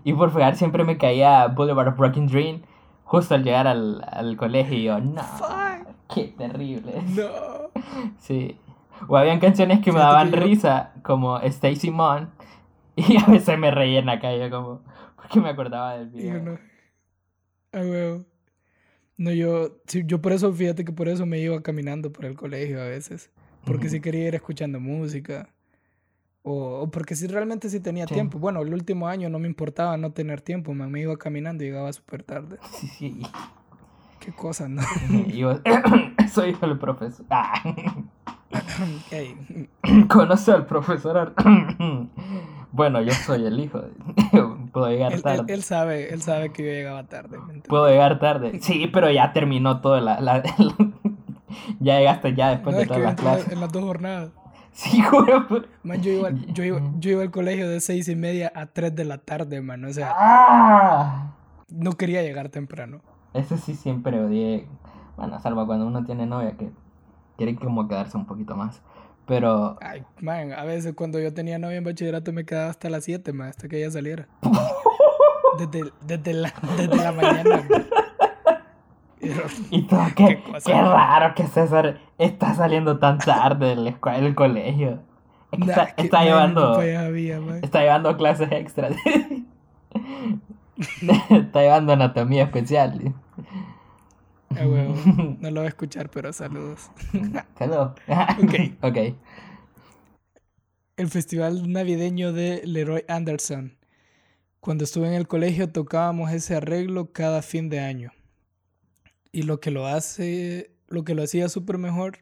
[0.04, 2.62] Y por fregar siempre me caía Boulevard of Broken Dream
[3.06, 5.22] justo al llegar al, al colegio y yo, no,
[6.14, 7.04] qué terrible.
[7.08, 7.56] No.
[8.20, 8.58] Sí.
[9.08, 12.30] O habían canciones que me daban risa, como Stacy Mon,
[12.96, 14.82] y a veces me reía en la calle, como,
[15.16, 16.58] porque me acordaba del video.
[17.76, 18.18] Ah,
[19.18, 22.82] No, yo, yo por eso, fíjate que por eso me iba caminando por el colegio
[22.82, 23.30] a veces.
[23.66, 25.50] Porque si quería ir escuchando música.
[26.44, 28.40] O, porque si realmente sí tenía tiempo.
[28.40, 30.74] Bueno, el último año no me importaba no tener tiempo.
[30.74, 32.60] Me, iba caminando y llegaba súper tarde.
[32.72, 33.22] Sí, sí.
[34.20, 34.82] Qué cosa, ¿no?
[35.28, 35.60] yo
[36.32, 37.26] soy el profesor.
[38.52, 38.94] Ah.
[40.08, 41.34] Conoce al profesor.
[42.72, 43.84] Bueno, yo soy el hijo.
[44.76, 45.54] Puedo llegar tarde.
[45.54, 47.40] Él, sabe, él sabe que yo llegaba tarde.
[47.66, 48.60] Puedo llegar tarde.
[48.62, 50.44] Sí, pero ya terminó todo la, la,
[51.80, 53.54] ya llegaste ya después de todas las clases.
[53.54, 54.32] En las dos jornadas.
[54.74, 55.64] Sí, güey.
[55.84, 58.94] Man, yo iba, yo, iba, yo iba al colegio de seis y media a tres
[58.94, 59.86] de la tarde, man.
[59.86, 61.36] O sea, ah.
[61.70, 63.00] no quería llegar temprano.
[63.32, 64.68] Eso sí siempre odié.
[65.16, 66.70] Bueno, salvo cuando uno tiene novia que
[67.38, 68.82] quiere como quedarse un poquito más.
[69.28, 69.78] Pero.
[69.82, 73.34] Ay, man, a veces cuando yo tenía novia en bachillerato me quedaba hasta las 7,
[73.34, 74.28] man, hasta que ella saliera.
[75.58, 77.64] desde, desde, la, desde la mañana,
[79.72, 84.36] Y todo, qué, qué, raro que César está saliendo tan tarde de la escuela, del
[84.36, 85.00] colegio.
[85.52, 86.82] Está, está llevando.
[86.82, 88.96] está llevando clases extras.
[91.30, 93.14] está llevando anatomía especial.
[94.58, 94.66] Ah,
[95.40, 96.90] no lo voy a escuchar, pero saludos.
[97.58, 97.94] Saludos.
[98.08, 98.54] ok.
[98.82, 98.98] Ok.
[100.98, 103.78] El festival navideño de Leroy Anderson.
[104.60, 108.12] Cuando estuve en el colegio tocábamos ese arreglo cada fin de año.
[109.32, 112.20] Y lo que lo hace, lo que lo hacía súper mejor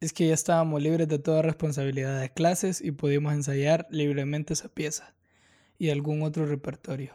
[0.00, 4.68] es que ya estábamos libres de toda responsabilidad de clases y podíamos ensayar libremente esa
[4.68, 5.14] pieza
[5.78, 7.14] y algún otro repertorio.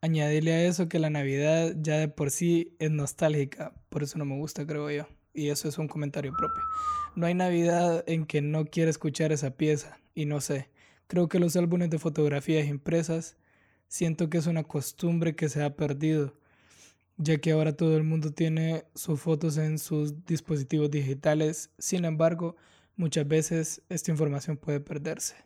[0.00, 4.24] Añadirle a eso que la Navidad ya de por sí es nostálgica, por eso no
[4.24, 5.06] me gusta, creo yo.
[5.32, 6.62] Y eso es un comentario propio.
[7.14, 10.68] No hay Navidad en que no quiera escuchar esa pieza, y no sé.
[11.06, 13.36] Creo que los álbumes de fotografías impresas
[13.88, 16.34] siento que es una costumbre que se ha perdido,
[17.16, 21.70] ya que ahora todo el mundo tiene sus fotos en sus dispositivos digitales.
[21.78, 22.56] Sin embargo,
[22.96, 25.45] muchas veces esta información puede perderse.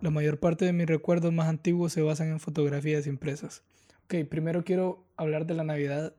[0.00, 3.62] La mayor parte de mis recuerdos más antiguos se basan en fotografías impresas.
[4.04, 6.12] Ok, primero quiero hablar de la Navidad.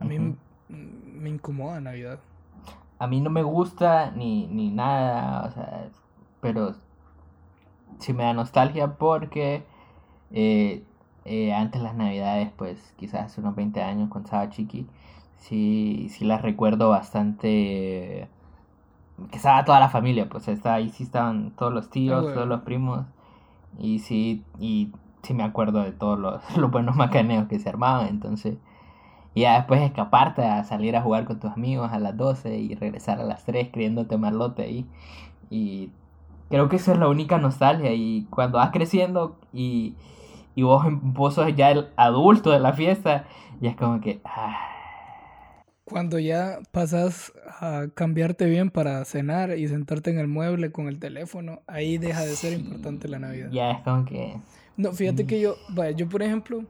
[0.00, 0.18] A mí
[0.68, 2.20] me incomoda Navidad.
[2.98, 5.88] A mí no me gusta ni, ni nada, o sea,
[6.40, 6.74] pero
[7.98, 9.64] sí me da nostalgia porque
[10.30, 10.82] eh,
[11.24, 14.86] eh, antes las Navidades, pues quizás hace unos 20 años cuando estaba chiqui,
[15.38, 18.28] sí, sí las recuerdo bastante
[19.30, 22.48] que estaba toda la familia, pues está, ahí sí estaban todos los tíos, ah, todos
[22.48, 23.06] los primos,
[23.78, 24.90] y sí, y
[25.22, 28.56] sí me acuerdo de todos los, los buenos macaneos que se armaban, entonces,
[29.34, 32.74] y ya después escaparte a salir a jugar con tus amigos a las 12 y
[32.74, 34.86] regresar a las 3 creyéndote marlote ahí,
[35.50, 35.90] y
[36.50, 39.94] creo que eso es la única nostalgia, y cuando vas creciendo y,
[40.56, 43.24] y vos, vos sos ya el adulto de la fiesta,
[43.60, 44.20] y es como que...
[44.24, 44.73] Ah,
[45.84, 50.98] cuando ya pasas a cambiarte bien para cenar y sentarte en el mueble con el
[50.98, 53.50] teléfono, ahí deja de ser importante la Navidad.
[53.50, 54.36] Ya es como que...
[54.76, 56.64] No, fíjate que yo, vaya, yo por ejemplo,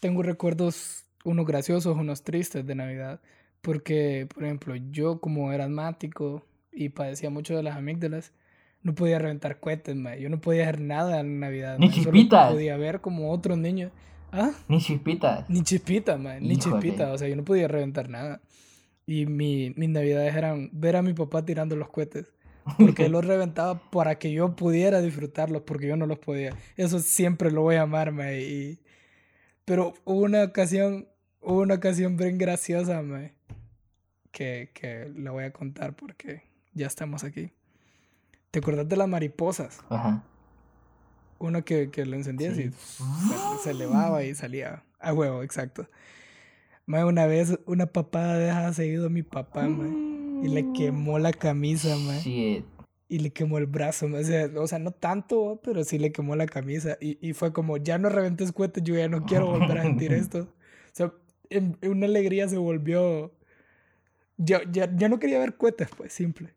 [0.00, 3.20] tengo recuerdos, unos graciosos, unos tristes de Navidad.
[3.62, 8.32] Porque, por ejemplo, yo como era asmático y padecía mucho de las amígdalas,
[8.82, 11.78] no podía reventar cohetes, yo no podía hacer nada en Navidad.
[11.78, 12.52] Ni chispitas.
[12.52, 13.92] podía ver como otros niños.
[14.32, 14.52] ¿Ah?
[14.68, 15.48] Ni chispitas.
[15.48, 16.42] Ni chispitas, man.
[16.42, 17.10] Ni chispitas.
[17.10, 18.40] O sea, yo no podía reventar nada.
[19.06, 22.26] Y mi, mis navidades eran ver a mi papá tirando los cohetes.
[22.78, 26.54] Porque él los reventaba para que yo pudiera disfrutarlos, porque yo no los podía.
[26.76, 28.32] Eso siempre lo voy a amar, man.
[28.34, 28.78] Y...
[29.64, 31.08] Pero hubo una ocasión,
[31.40, 33.32] hubo una ocasión bien graciosa, man.
[34.30, 37.52] Que, que la voy a contar porque ya estamos aquí.
[38.52, 39.80] ¿Te acuerdas de las mariposas?
[39.88, 40.24] Ajá
[41.40, 42.70] uno que, que lo encendías y
[43.62, 45.88] se, elevaba y salía a huevo, exacto.
[46.86, 52.20] una vez una papada deja seguido a mi papá, y le quemó la camisa, man.
[53.12, 56.36] Y le quemó el brazo, O, sea, o sea, no tanto, pero sí le quemó
[56.36, 56.96] la camisa.
[57.00, 60.12] Y, y fue como, ya no reventes cohetes, yo ya no quiero volver a sentir
[60.12, 60.48] esto.
[60.92, 61.12] O sea,
[61.50, 63.32] en, una alegría se volvió...
[64.36, 66.52] Ya, ya, ya no quería ver cohetes, pues, simple.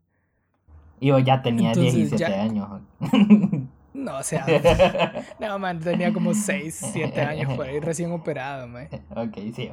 [0.99, 2.81] Yo ya tenía 17 años.
[3.93, 4.45] No, o sea,
[5.39, 8.87] no, man, tenía como 6, 7 años por ahí, recién operado, man.
[9.15, 9.69] Ok, sí,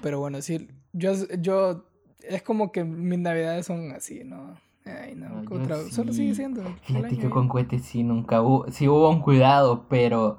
[0.00, 1.84] Pero bueno, sí, yo, yo,
[2.20, 4.54] es como que mis navidades son así, ¿no?
[4.84, 5.44] Ay, no,
[5.90, 6.62] solo sigue siendo.
[6.82, 10.38] Fíjate que con cohetes sí nunca hubo, sí hubo un cuidado, pero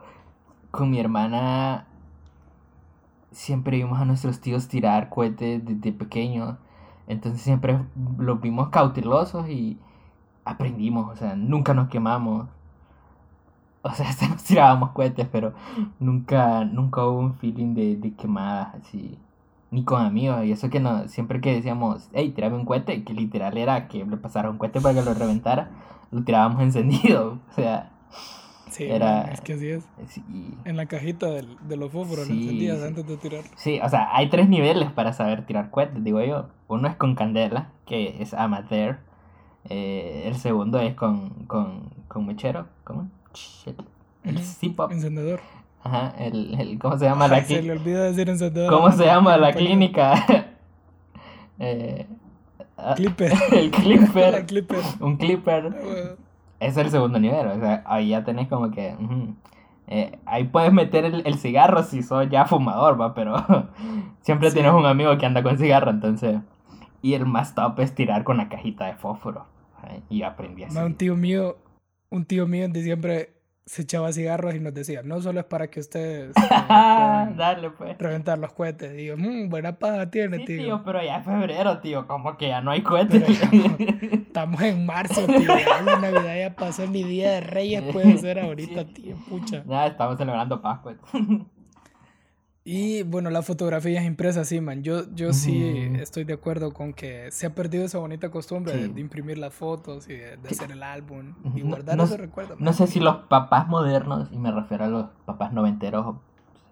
[0.72, 1.88] con mi hermana
[3.32, 6.56] siempre vimos a nuestros tíos tirar cohetes desde pequeños,
[7.08, 7.80] entonces siempre
[8.18, 9.80] los vimos cautelosos y
[10.46, 12.48] aprendimos, o sea, nunca nos quemamos
[13.92, 15.54] o sea, hasta nos tirábamos cohetes, pero
[16.00, 19.18] nunca, nunca hubo un feeling de, de quemadas así.
[19.72, 20.46] Ni con amigos.
[20.46, 24.06] Y eso que no, siempre que decíamos, hey, tirame un cohete, que literal era que
[24.06, 25.72] le pasara un cohete para que lo reventara,
[26.12, 27.40] lo tirábamos encendido.
[27.50, 27.90] O sea,
[28.70, 29.88] Sí, era, es que así es.
[30.66, 33.44] En la cajita del, de los fósforos lo encendías antes de tirar.
[33.56, 36.48] Sí, o sea, hay tres niveles para saber tirar cohetes, digo yo.
[36.68, 38.98] Uno es con candela, que es amateur.
[39.70, 43.10] Eh, el segundo es con, con, con mechero, ¿cómo?
[44.24, 44.92] El C-pop.
[44.92, 45.42] Encendedor.
[45.84, 47.62] Ajá, el, el, ¿cómo se llama la clínica?
[47.62, 48.72] Se le olvida decir encendedor.
[48.74, 50.26] ¿Cómo se llama la clínica?
[51.60, 52.08] eh,
[52.78, 53.34] ah, clipper.
[53.52, 54.46] El clipper.
[54.46, 54.80] clipper.
[55.02, 55.76] Un clipper.
[55.76, 56.16] Ah,
[56.62, 58.96] es el segundo nivel, o sea, ahí ya tenés como que...
[59.88, 63.36] eh, ahí puedes meter el, el, cigarro si sos ya fumador, va, pero
[64.22, 66.40] siempre tienes un amigo que anda con cigarro, entonces...
[67.02, 69.46] Y el más top es tirar con la cajita de fósforo.
[70.10, 70.78] y aprendí así.
[70.78, 71.58] Un tío mío,
[72.14, 73.34] un tío mío en diciembre
[73.66, 76.34] se echaba cigarros y nos decía, no solo es para que ustedes
[76.70, 77.98] Dale, pues.
[77.98, 78.94] reventar los cohetes.
[78.94, 80.64] Digo, mmm, buena paga tiene, sí, tío.
[80.64, 80.84] tío.
[80.84, 83.24] pero ya es febrero, tío, como que ya no hay cohetes.
[84.12, 85.56] estamos en marzo, tío.
[85.86, 89.64] La Navidad ya pasó, ni Día de Reyes puede ser ahorita, tío, pucha.
[89.66, 90.96] Ya estamos celebrando Pascua.
[92.66, 94.84] Y bueno, la fotografía es impresa, sí, man.
[94.84, 99.02] Yo, yo sí estoy de acuerdo con que se ha perdido esa bonita costumbre de,
[99.02, 102.56] imprimir las fotos y de, hacer el álbum y guardar no, ese recuerdo.
[102.60, 106.16] No sé si los papás modernos, y me refiero a los papás noventeros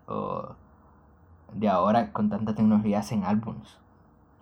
[0.08, 0.56] o,
[1.54, 3.78] de ahora con tanta tecnología hacen álbums.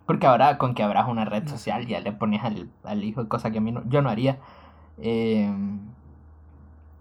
[0.06, 3.50] Porque ahora con que abras una red social ya le pones al, al hijo, cosa
[3.50, 4.38] que a mí no, yo no haría.
[5.00, 5.80] Em,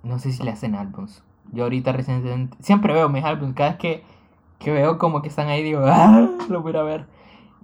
[0.03, 1.23] no sé si le hacen álbums.
[1.53, 4.18] Yo ahorita recientemente siempre veo mis álbums, cada vez que
[4.59, 7.07] que veo como que están ahí, digo, ah, lo voy a ver.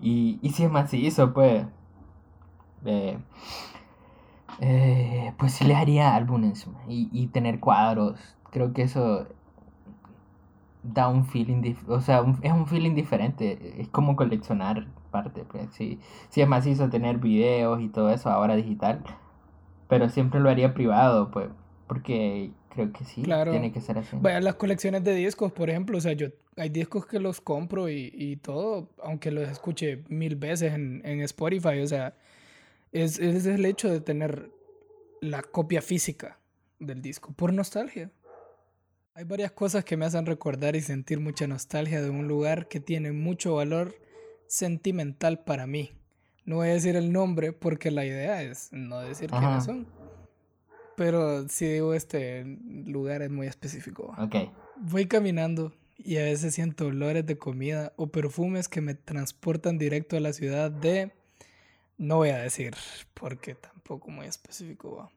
[0.01, 1.66] Y, y si es macizo, pues.
[2.84, 3.18] Eh,
[4.61, 8.18] eh, pues sí les haría álbumes y, y tener cuadros.
[8.51, 9.26] Creo que eso
[10.82, 13.80] da un feeling, o sea, es un feeling diferente.
[13.80, 18.55] Es como coleccionar parte, pues sí, sí es macizo tener videos y todo eso ahora
[18.57, 19.03] digital,
[19.88, 21.49] pero siempre lo haría privado, pues,
[21.86, 23.53] porque Creo que sí, claro.
[23.53, 24.16] tiene que ser así.
[24.20, 26.26] Vaya, las colecciones de discos, por ejemplo, o sea, yo
[26.57, 31.20] hay discos que los compro y, y todo, aunque los escuche mil veces en, en
[31.22, 32.14] Spotify, o sea,
[32.92, 34.50] es, es, el hecho de tener
[35.20, 36.38] la copia física
[36.78, 38.11] del disco, por nostalgia.
[39.14, 42.80] Hay varias cosas que me hacen recordar y sentir mucha nostalgia de un lugar que
[42.80, 43.94] tiene mucho valor
[44.46, 45.92] sentimental para mí.
[46.44, 49.86] No voy a decir el nombre porque la idea es no decir quiénes son.
[50.96, 52.44] Pero si digo este
[52.86, 54.14] lugar es muy específico.
[54.18, 54.36] Ok.
[54.76, 60.16] Voy caminando y a veces siento olores de comida o perfumes que me transportan directo
[60.16, 61.12] a la ciudad de...
[61.97, 62.74] No voy a decir
[63.14, 65.11] porque tampoco muy específico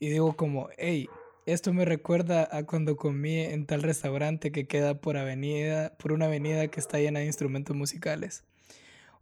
[0.00, 1.08] Y digo como, hey,
[1.44, 6.24] esto me recuerda a cuando comí en tal restaurante que queda por avenida, por una
[6.24, 8.44] avenida que está llena de instrumentos musicales.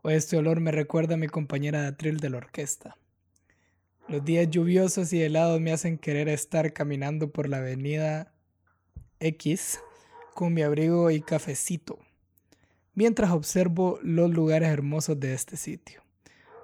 [0.02, 2.96] O este olor me recuerda a mi compañera de atril de la orquesta.
[4.06, 8.32] Los días lluviosos y helados me hacen querer estar caminando por la avenida
[9.18, 9.80] X
[10.34, 11.98] con mi abrigo y cafecito,
[12.94, 16.02] mientras observo los lugares hermosos de este sitio.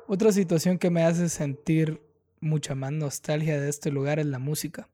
[0.07, 2.03] Otra situación que me hace sentir
[2.41, 4.89] mucha más nostalgia de este lugar es la música.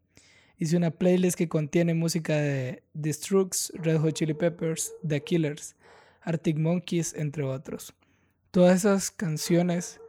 [0.58, 5.74] Hice una playlist que contiene música de The Strokes, Red Hot Chili Peppers, The Killers,
[6.22, 7.94] Arctic Monkeys, entre otros.
[8.50, 10.00] Todas esas canciones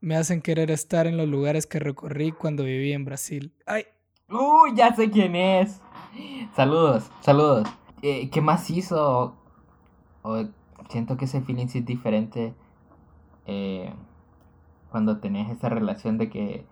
[0.00, 3.52] me hacen querer estar en los lugares que recorrí cuando viví en Brasil.
[3.66, 3.86] ¡Ay!
[4.28, 4.72] ¡Uy!
[4.76, 5.80] Ya sé quién es.
[6.54, 7.68] Saludos, saludos.
[8.02, 9.34] Eh, ¿Qué más hizo?
[10.88, 12.54] siento que ese feeling sí es diferente
[13.46, 13.92] eh,
[14.90, 16.64] cuando tenés esa relación de que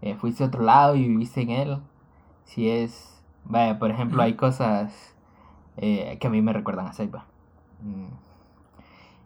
[0.00, 1.78] eh, fuiste a otro lado y viviste en él.
[2.44, 3.22] Si es.
[3.44, 5.14] Vaya, por ejemplo, hay cosas
[5.76, 7.24] que a mí me recuerdan a Seiba.
[7.82, 8.08] Mm.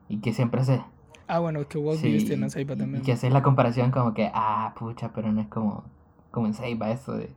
[0.09, 0.80] Y que siempre se
[1.26, 3.02] Ah, bueno, que vos viviste en Ceiba también.
[3.02, 5.84] Y que haces la comparación como que, ah, pucha, pero no es como,
[6.30, 7.30] como en Ceiba eso de...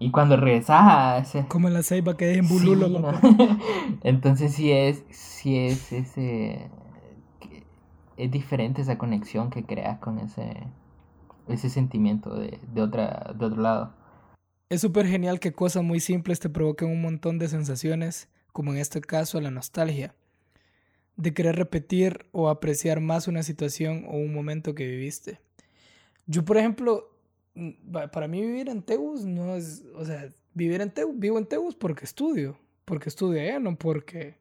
[0.00, 1.46] Y cuando regresas a ese...
[1.46, 3.12] Como en la Ceiba que es en Bululo.
[4.02, 6.70] Entonces sí es, sí es ese...
[8.16, 10.56] Es diferente esa conexión que creas con ese,
[11.48, 13.92] ese sentimiento de, de, otra, de otro lado.
[14.70, 18.78] Es súper genial que cosas muy simples te provoquen un montón de sensaciones, como en
[18.78, 20.14] este caso la nostalgia
[21.16, 25.40] de querer repetir o apreciar más una situación o un momento que viviste.
[26.26, 27.09] Yo, por ejemplo,
[28.12, 31.74] para mí vivir en Teus no es, o sea, vivir en Teus, vivo en Teus
[31.74, 34.38] porque estudio, porque estudio allá, no porque...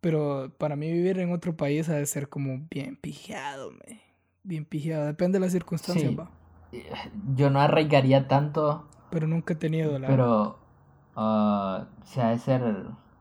[0.00, 4.02] Pero para mí vivir en otro país ha de ser como bien pijado, me.
[4.42, 6.30] Bien pijado, depende de las circunstancias, va.
[6.72, 6.84] Eh,
[7.34, 8.86] yo no arraigaría tanto.
[9.10, 10.06] Pero nunca he tenido la...
[10.06, 10.58] Pero,
[11.16, 11.86] uh, ha
[12.30, 12.60] de ser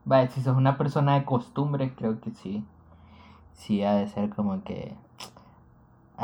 [0.06, 2.66] Vaya, si sos una persona de costumbre, creo que sí.
[3.54, 4.96] Sí, ha de ser como que.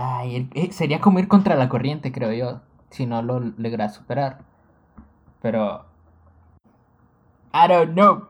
[0.01, 2.61] Ay, eh, sería como ir contra la corriente, creo yo.
[2.89, 4.39] Si no lo logras superar.
[5.41, 5.85] Pero.
[7.53, 8.29] I don't know.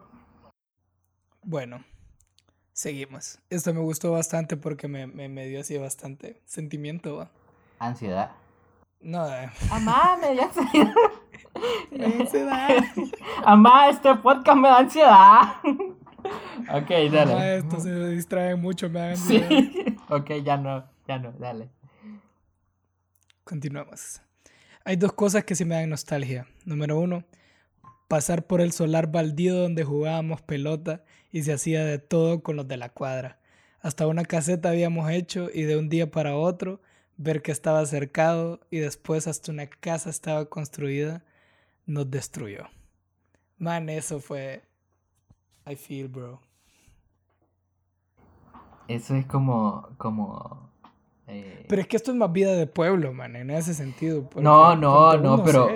[1.43, 1.83] Bueno,
[2.73, 3.37] seguimos.
[3.51, 7.17] Esto me gustó bastante porque me, me, dio así bastante sentimiento.
[7.17, 7.29] ¿va?
[7.77, 8.31] Ansiedad.
[8.99, 9.51] No, eh.
[9.69, 10.93] Amá, me dio ansiedad.
[11.91, 12.69] Me da ansiedad.
[13.45, 15.41] Amá, este podcast me da ansiedad.
[15.63, 17.33] ok, dale.
[17.33, 19.49] Amá, esto se distrae mucho, me da ansiedad.
[19.49, 19.97] Sí.
[20.09, 21.71] ok, ya no, ya no, dale.
[23.43, 24.21] Continuamos.
[24.85, 26.45] Hay dos cosas que sí me dan nostalgia.
[26.65, 27.23] Número uno,
[28.07, 32.67] pasar por el solar baldío donde jugábamos pelota y se hacía de todo con los
[32.67, 33.39] de la cuadra.
[33.81, 36.79] Hasta una caseta habíamos hecho y de un día para otro
[37.17, 41.23] ver que estaba cercado y después hasta una casa estaba construida,
[41.87, 42.67] nos destruyó.
[43.57, 44.61] Man, eso fue...
[45.67, 46.39] I feel, bro.
[48.87, 49.89] Eso es como...
[49.97, 50.69] como
[51.29, 54.29] eh, Pero es que esto es más vida de pueblo, man, en ese sentido.
[54.35, 55.69] No, no, no, pero...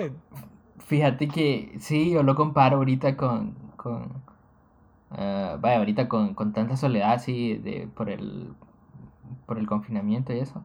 [0.86, 3.54] Fíjate que sí, yo lo comparo ahorita con...
[3.76, 4.22] con
[5.12, 8.52] uh, vaya, ahorita con, con tanta soledad así de, por, el,
[9.46, 10.62] por el confinamiento y eso.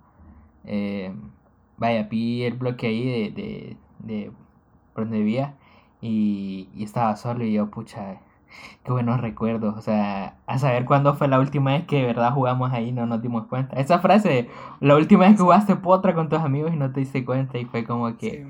[0.65, 1.13] Eh,
[1.77, 4.31] vaya, vi el bloque ahí de, de, de
[4.93, 5.55] por donde vivía
[6.01, 8.19] y, y estaba solo y yo, pucha,
[8.83, 9.77] qué buenos recuerdos.
[9.77, 13.05] O sea, a saber cuándo fue la última vez que de verdad jugamos ahí no
[13.05, 13.79] nos dimos cuenta.
[13.79, 17.25] Esa frase, la última vez que jugaste potra con tus amigos y no te diste
[17.25, 18.45] cuenta y fue como que...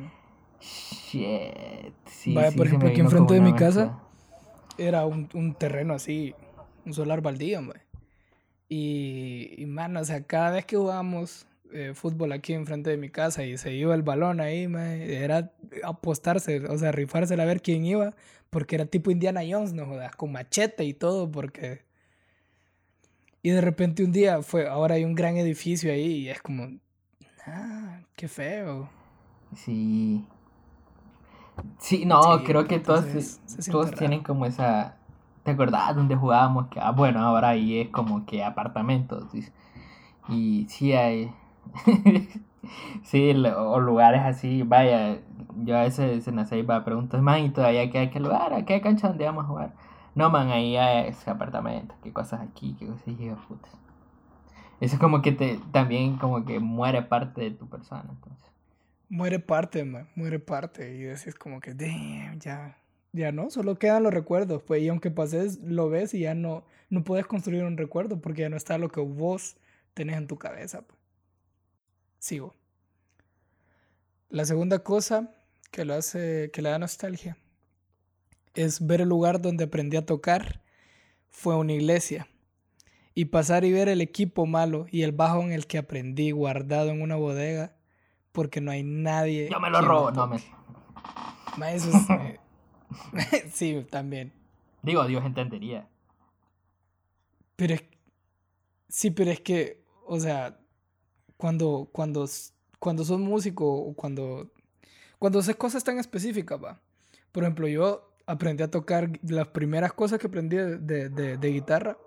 [0.59, 1.93] Shit.
[2.05, 3.97] Sí, Vaya, por ejemplo, aquí enfrente de mi casa
[4.77, 6.33] era un, un, terreno así,
[6.85, 7.81] un solar baldío, hombre.
[8.67, 13.09] Y, y, mano, o sea, cada vez que jugábamos eh, fútbol aquí enfrente de mi
[13.09, 14.67] casa y se iba el balón ahí,
[15.07, 15.51] era
[15.84, 18.15] apostarse, o sea, rifarse a ver quién iba,
[18.49, 21.84] porque era tipo Indiana Jones, no jodas, con machete y todo, porque...
[23.41, 26.67] Y de repente un día fue, ahora hay un gran edificio ahí y es como,
[27.45, 28.89] ah, qué feo.
[29.55, 30.26] Sí.
[31.78, 33.39] Sí, no, creo que todos,
[33.72, 34.97] todos tienen como esa...
[35.43, 36.67] ¿Te acordás donde jugábamos?
[36.67, 39.26] Que, ah, bueno, ahora ahí es como que apartamentos.
[40.28, 41.32] Y sí hay
[43.03, 45.20] sí, o lugares así, vaya,
[45.57, 48.53] yo a veces en la ceiba pregunto, man, ¿y todavía qué hay que lugar?
[48.53, 49.74] ¿A qué cancha donde vamos a jugar?
[50.15, 53.05] No, man, ahí hay ese apartamento, qué cosas aquí, qué cosas
[53.47, 53.70] puta.
[54.80, 58.47] Eso es como que te, también como que muere parte de tu persona, entonces.
[59.09, 62.78] Muere parte, man, muere parte, y decís como que, damn, ya,
[63.11, 66.63] ya no, solo quedan los recuerdos, pues, y aunque pases, lo ves y ya no,
[66.89, 69.57] no puedes construir un recuerdo porque ya no está lo que vos
[69.93, 70.98] tenés en tu cabeza, pues.
[72.20, 72.55] Sigo.
[74.30, 75.34] La segunda cosa
[75.72, 77.38] que lo hace, que le da nostalgia,
[78.53, 80.61] es ver el lugar donde aprendí a tocar.
[81.30, 82.28] Fue una iglesia.
[83.15, 86.89] Y pasar y ver el equipo malo y el bajo en el que aprendí guardado
[86.89, 87.76] en una bodega
[88.32, 89.49] porque no hay nadie.
[89.51, 90.38] Yo me lo robo, no me.
[91.65, 92.39] Eh,
[93.51, 94.34] sí, también.
[94.82, 95.88] Digo, Dios entendería.
[97.55, 97.84] Pero es...
[98.88, 100.59] Sí, pero es que, o sea,
[101.39, 102.27] cuando, cuando,
[102.79, 104.51] cuando sos músico o cuando,
[105.19, 106.81] cuando haces cosas tan específicas, va.
[107.31, 111.97] Por ejemplo, yo aprendí a tocar las primeras cosas que aprendí de, de, de, guitarra.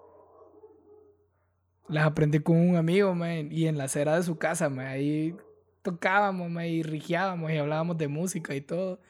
[1.88, 5.34] Las aprendí con un amigo, man, y en la acera de su casa, man, ahí
[5.80, 9.00] tocábamos, man, y rigiábamos y hablábamos de música y todo.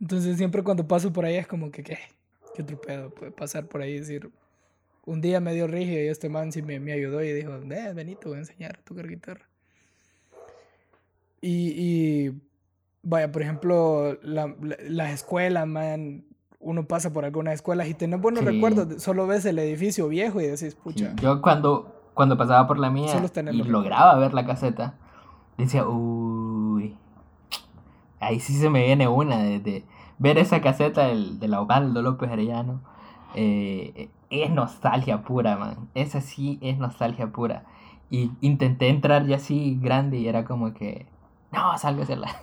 [0.00, 1.98] Entonces siempre cuando paso por ahí es como que, ¿qué?
[2.52, 4.28] ¿Qué otro pedo puede pasar por ahí y decir?
[5.04, 7.92] Un día me dio rigio y este man sí me, me ayudó y dijo, eh,
[7.94, 9.47] Benito, voy a enseñar a tocar guitarra.
[11.40, 12.30] Y,
[13.02, 14.54] vaya, por ejemplo, la,
[14.88, 16.24] las escuelas, man,
[16.60, 20.46] uno pasa por algunas escuelas y tenés buenos recuerdos, solo ves el edificio viejo y
[20.46, 21.14] decís, pucha.
[21.16, 23.12] Yo cuando, cuando pasaba por la mía
[23.52, 24.94] y lograba ver la caseta,
[25.56, 26.96] decía, uy,
[28.20, 29.84] ahí sí se me viene una de,
[30.18, 32.80] ver esa caseta del, del Osvaldo López Arellano.
[33.34, 35.88] Eh, es nostalgia pura, man.
[35.94, 37.64] Esa sí es nostalgia pura.
[38.10, 41.06] Y intenté entrar ya así grande y era como que
[41.52, 42.42] no, salgo a hacerla.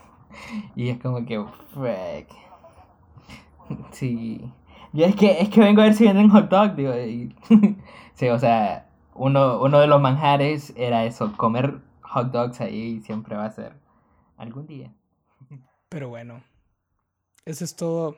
[0.76, 1.44] Y es como que,
[1.74, 2.30] frick.
[3.92, 4.52] Sí.
[4.94, 6.94] Y es que, es que vengo a ver si venden hot dog, digo.
[8.14, 13.36] sí, o sea, uno, uno de los manjares era eso, comer hot dogs ahí siempre
[13.36, 13.74] va a ser
[14.38, 14.94] algún día.
[15.90, 16.44] Pero bueno,
[17.46, 18.18] eso es todo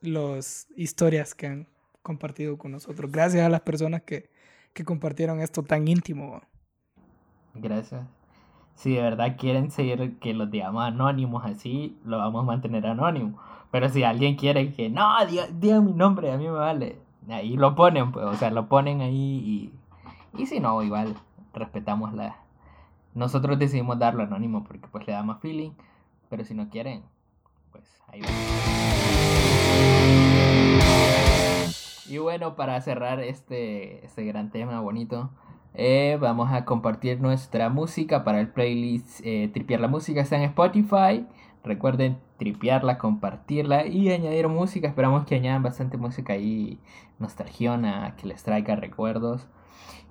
[0.00, 1.68] las historias que han
[2.02, 3.10] compartido con nosotros.
[3.10, 4.30] Gracias a las personas que,
[4.72, 6.42] que compartieron esto tan íntimo.
[7.54, 8.02] Gracias
[8.78, 13.36] si de verdad quieren seguir que los digamos anónimos así, lo vamos a mantener anónimo.
[13.72, 17.00] Pero si alguien quiere que, no, diga, mi nombre, a mí me vale.
[17.28, 19.72] Ahí lo ponen, pues, o sea, lo ponen ahí
[20.32, 21.16] y, y si no, igual
[21.52, 22.36] respetamos la...
[23.14, 25.72] Nosotros decidimos darlo anónimo porque pues le da más feeling,
[26.30, 27.02] pero si no quieren,
[27.72, 28.28] pues ahí va.
[32.08, 35.30] Y bueno, para cerrar este, este gran tema bonito,
[35.74, 40.20] eh, vamos a compartir nuestra música para el playlist eh, Tripear la Música.
[40.20, 41.26] Está en Spotify.
[41.62, 44.88] Recuerden tripearla, compartirla y añadir música.
[44.88, 46.80] Esperamos que añadan bastante música ahí,
[47.18, 49.46] nostalgiona, que les traiga recuerdos.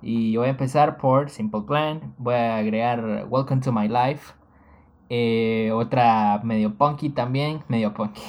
[0.00, 2.14] Y voy a empezar por Simple Plan.
[2.18, 4.34] Voy a agregar Welcome to My Life.
[5.10, 7.62] Eh, otra medio punky también.
[7.68, 8.22] Medio punky.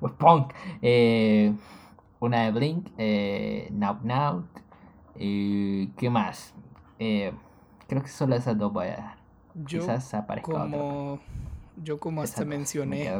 [0.18, 0.52] punk.
[2.20, 2.88] una de Blink.
[3.70, 4.44] Now Now.
[5.16, 6.54] ¿Qué más?
[6.98, 7.32] Eh,
[7.88, 9.16] creo que solo esas dos voy a dar.
[9.66, 11.20] quizás aparezca como,
[11.82, 13.10] Yo como hasta mencioné,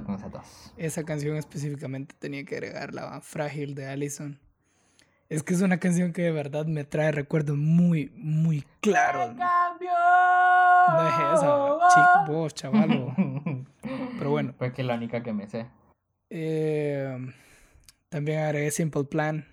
[0.77, 4.39] esa canción específicamente tenía que agregarla, Frágil de Allison.
[5.29, 9.35] Es que es una canción que de verdad me trae recuerdos muy, muy claros.
[9.35, 13.15] No es esa, chico, vos, chavalo.
[14.19, 14.55] Pero bueno.
[14.59, 15.67] Pues que es la única que me sé.
[16.31, 17.17] Eh,
[18.11, 19.47] también agregué Simple Plan.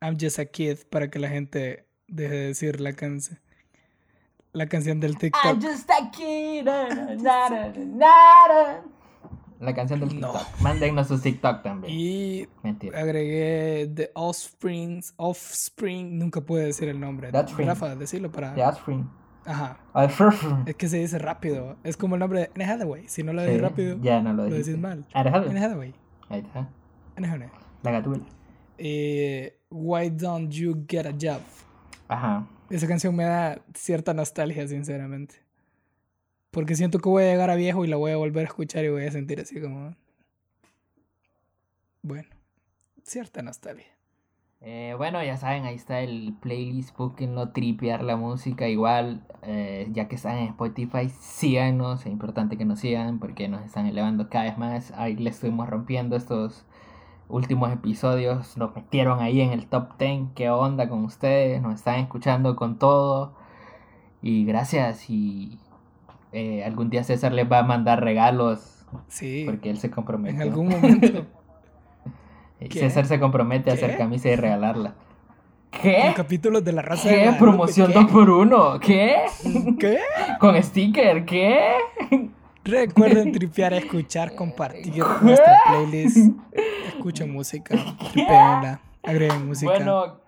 [0.00, 3.38] I'm Just a Kid para que la gente deje de decir la canción.
[4.52, 5.44] La canción del TikTok.
[5.44, 6.66] I'm just a kid.
[9.60, 10.34] La canción del TikTok.
[10.34, 10.40] No.
[10.60, 11.94] Mándennos su TikTok también.
[11.94, 12.48] Y
[12.94, 15.02] agregué The Offspring.
[15.18, 16.18] Offspring.
[16.18, 17.30] Nunca pude decir el nombre.
[17.30, 18.54] Rafa, decirlo para.
[18.54, 19.08] The Offspring.
[19.44, 19.78] Ajá.
[20.66, 21.76] Es que se dice rápido.
[21.84, 23.08] Es como el nombre de Anne Hathaway.
[23.08, 25.06] Si no lo decís rápido, ya no lo, lo decís mal.
[25.12, 25.94] Anne Hathaway.
[26.28, 26.68] Ahí está.
[27.16, 27.50] Anne Hathaway.
[27.82, 28.24] La gatula.
[28.78, 31.40] Eh, Why Don't You Get a Job?
[32.08, 32.46] Ajá.
[32.68, 35.36] Esa canción me da cierta nostalgia, sinceramente.
[36.50, 38.84] Porque siento que voy a llegar a viejo y la voy a volver a escuchar
[38.84, 39.94] y voy a sentir así como...
[42.02, 42.28] Bueno,
[43.04, 43.86] cierta nostalgia.
[44.62, 50.06] Eh, bueno, ya saben, ahí está el playlist, búsquenlo, tripear la música, igual, eh, ya
[50.06, 54.44] que están en Spotify, síganos, es importante que nos sigan porque nos están elevando cada
[54.44, 56.66] vez más, ahí les estuvimos rompiendo estos
[57.30, 61.96] últimos episodios, nos metieron ahí en el top 10, qué onda con ustedes, nos están
[61.96, 63.32] escuchando con todo,
[64.22, 65.58] y gracias, y
[66.32, 70.42] eh, algún día César les va a mandar regalos, sí, porque él se comprometió.
[70.42, 71.26] En algún momento.
[72.70, 74.94] César se compromete a hacer camisa y regalarla.
[75.70, 76.02] ¿Qué?
[76.02, 77.32] Con capítulos de la raza ¿Qué?
[77.38, 79.16] Promoción 2 por 1 ¿Qué?
[79.78, 79.98] ¿Qué?
[80.40, 81.76] Con sticker, ¿qué?
[82.64, 86.34] Recuerden tripear, escuchar, compartir nuestra playlist.
[86.88, 87.76] Escuchen música,
[88.12, 89.72] tripeenla, agreguen música.
[89.72, 90.20] Bueno,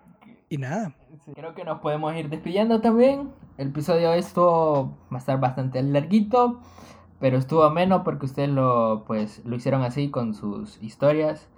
[0.48, 0.94] y nada.
[1.34, 3.30] Creo que nos podemos ir despidiendo también.
[3.58, 6.60] El episodio esto va a estar bastante larguito,
[7.20, 11.48] pero estuvo ameno porque ustedes lo, pues, lo hicieron así con sus historias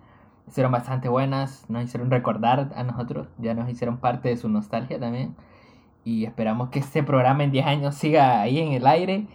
[0.49, 4.99] hicieron bastante buenas, nos hicieron recordar a nosotros, ya nos hicieron parte de su nostalgia
[4.99, 5.35] también.
[6.05, 9.27] Y esperamos que este programa en 10 años siga ahí en el aire.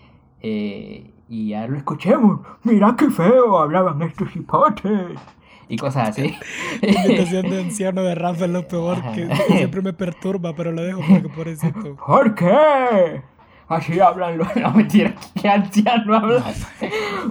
[0.42, 2.42] Eh, y ya lo escuchemos.
[2.64, 5.20] Mira qué feo hablaban estos hipotes.
[5.68, 6.36] Y cosas así.
[6.82, 10.82] La imitación de anciano de Rafa es lo peor que siempre me perturba, pero lo
[10.82, 11.68] dejo porque por eso.
[12.06, 13.22] ¿Por qué?
[13.68, 14.56] Así hablan los.
[14.56, 16.44] No, mentira, ¿qué anciano habla?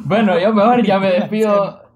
[0.04, 1.88] bueno, yo mejor ya me despido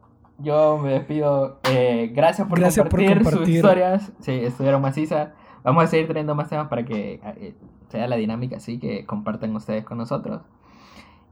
[0.42, 1.60] yo me despido.
[1.70, 4.12] Eh, gracias, por, compartir sus historias.
[4.20, 5.30] Sí, estuvieron macizas.
[5.62, 7.54] Vamos a seguir teniendo más temas para que eh,
[7.88, 10.42] sea la dinámica así, que compartan ustedes con nosotros.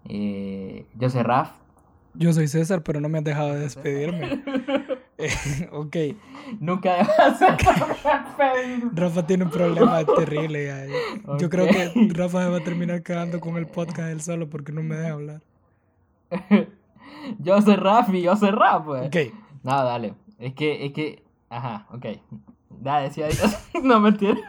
[0.09, 1.53] Eh, yo soy Raf.
[2.15, 4.43] Yo soy César, pero no me han dejado de despedirme.
[5.73, 5.97] ok.
[6.59, 10.89] Nunca dejas de Rafa tiene un problema terrible.
[11.39, 14.83] Yo creo que Rafa va a terminar quedando con el podcast él solo porque no
[14.83, 15.43] me deja hablar.
[17.39, 19.07] yo soy Rafi, yo soy Raf, pues.
[19.07, 19.17] Ok.
[19.63, 20.15] No, dale.
[20.39, 21.23] Es que, es que.
[21.49, 22.07] Ajá, ok.
[22.71, 23.29] Dale, decía
[23.83, 24.45] No me entiendes.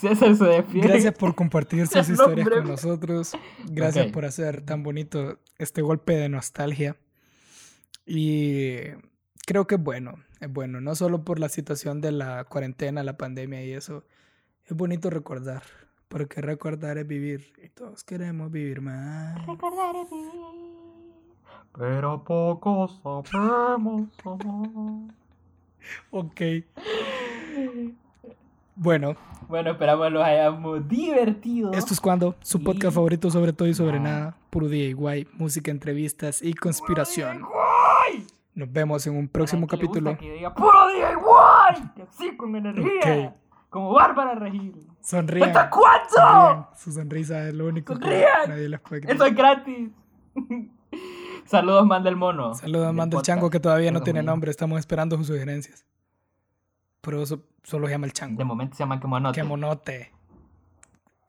[0.00, 0.88] César se despide.
[0.88, 3.32] Gracias por compartir sus historias con nosotros.
[3.66, 6.96] Gracias por hacer tan bonito este golpe de nostalgia.
[8.06, 8.78] Y
[9.46, 13.16] creo que es bueno, es bueno, no solo por la situación de la cuarentena, la
[13.16, 14.04] pandemia y eso.
[14.64, 15.62] Es bonito recordar.
[16.08, 19.46] Porque recordar es vivir y todos queremos vivir más.
[19.46, 20.32] Recordar es vivir.
[21.78, 25.14] Pero pocos sabemos amar.
[26.10, 26.40] ok.
[28.80, 29.14] Bueno.
[29.46, 31.70] Bueno, esperamos los hayamos divertido.
[31.72, 34.34] Esto es cuando su podcast favorito sobre todo y sobre nada.
[34.48, 35.28] Puro día y guay.
[35.34, 37.44] Música, entrevistas y conspiración.
[38.54, 40.16] Nos vemos en un próximo capítulo.
[40.16, 42.06] Que diga puro día y guay.
[42.08, 43.36] Así con energía.
[43.68, 44.74] Como Bárbara Regil.
[45.02, 45.50] Sonríen.
[45.50, 46.70] ¿Hasta cuánto?
[46.74, 49.90] Su sonrisa es lo único que nadie les puede Esto es gratis.
[51.44, 52.54] Saludos, manda el mono.
[52.54, 54.50] Saludos, manda el chango que todavía no tiene nombre.
[54.50, 55.84] Estamos esperando sus sugerencias.
[57.00, 58.38] Pero eso solo se llama el chango.
[58.38, 59.40] De momento se llama Kemonote.
[59.40, 60.12] Kemonote.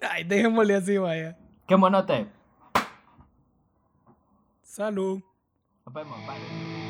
[0.02, 1.38] Ay, déjémosle así, vaya.
[1.68, 2.28] Kemonote.
[4.62, 5.22] Salud.
[5.86, 6.81] Nos vemos, bye.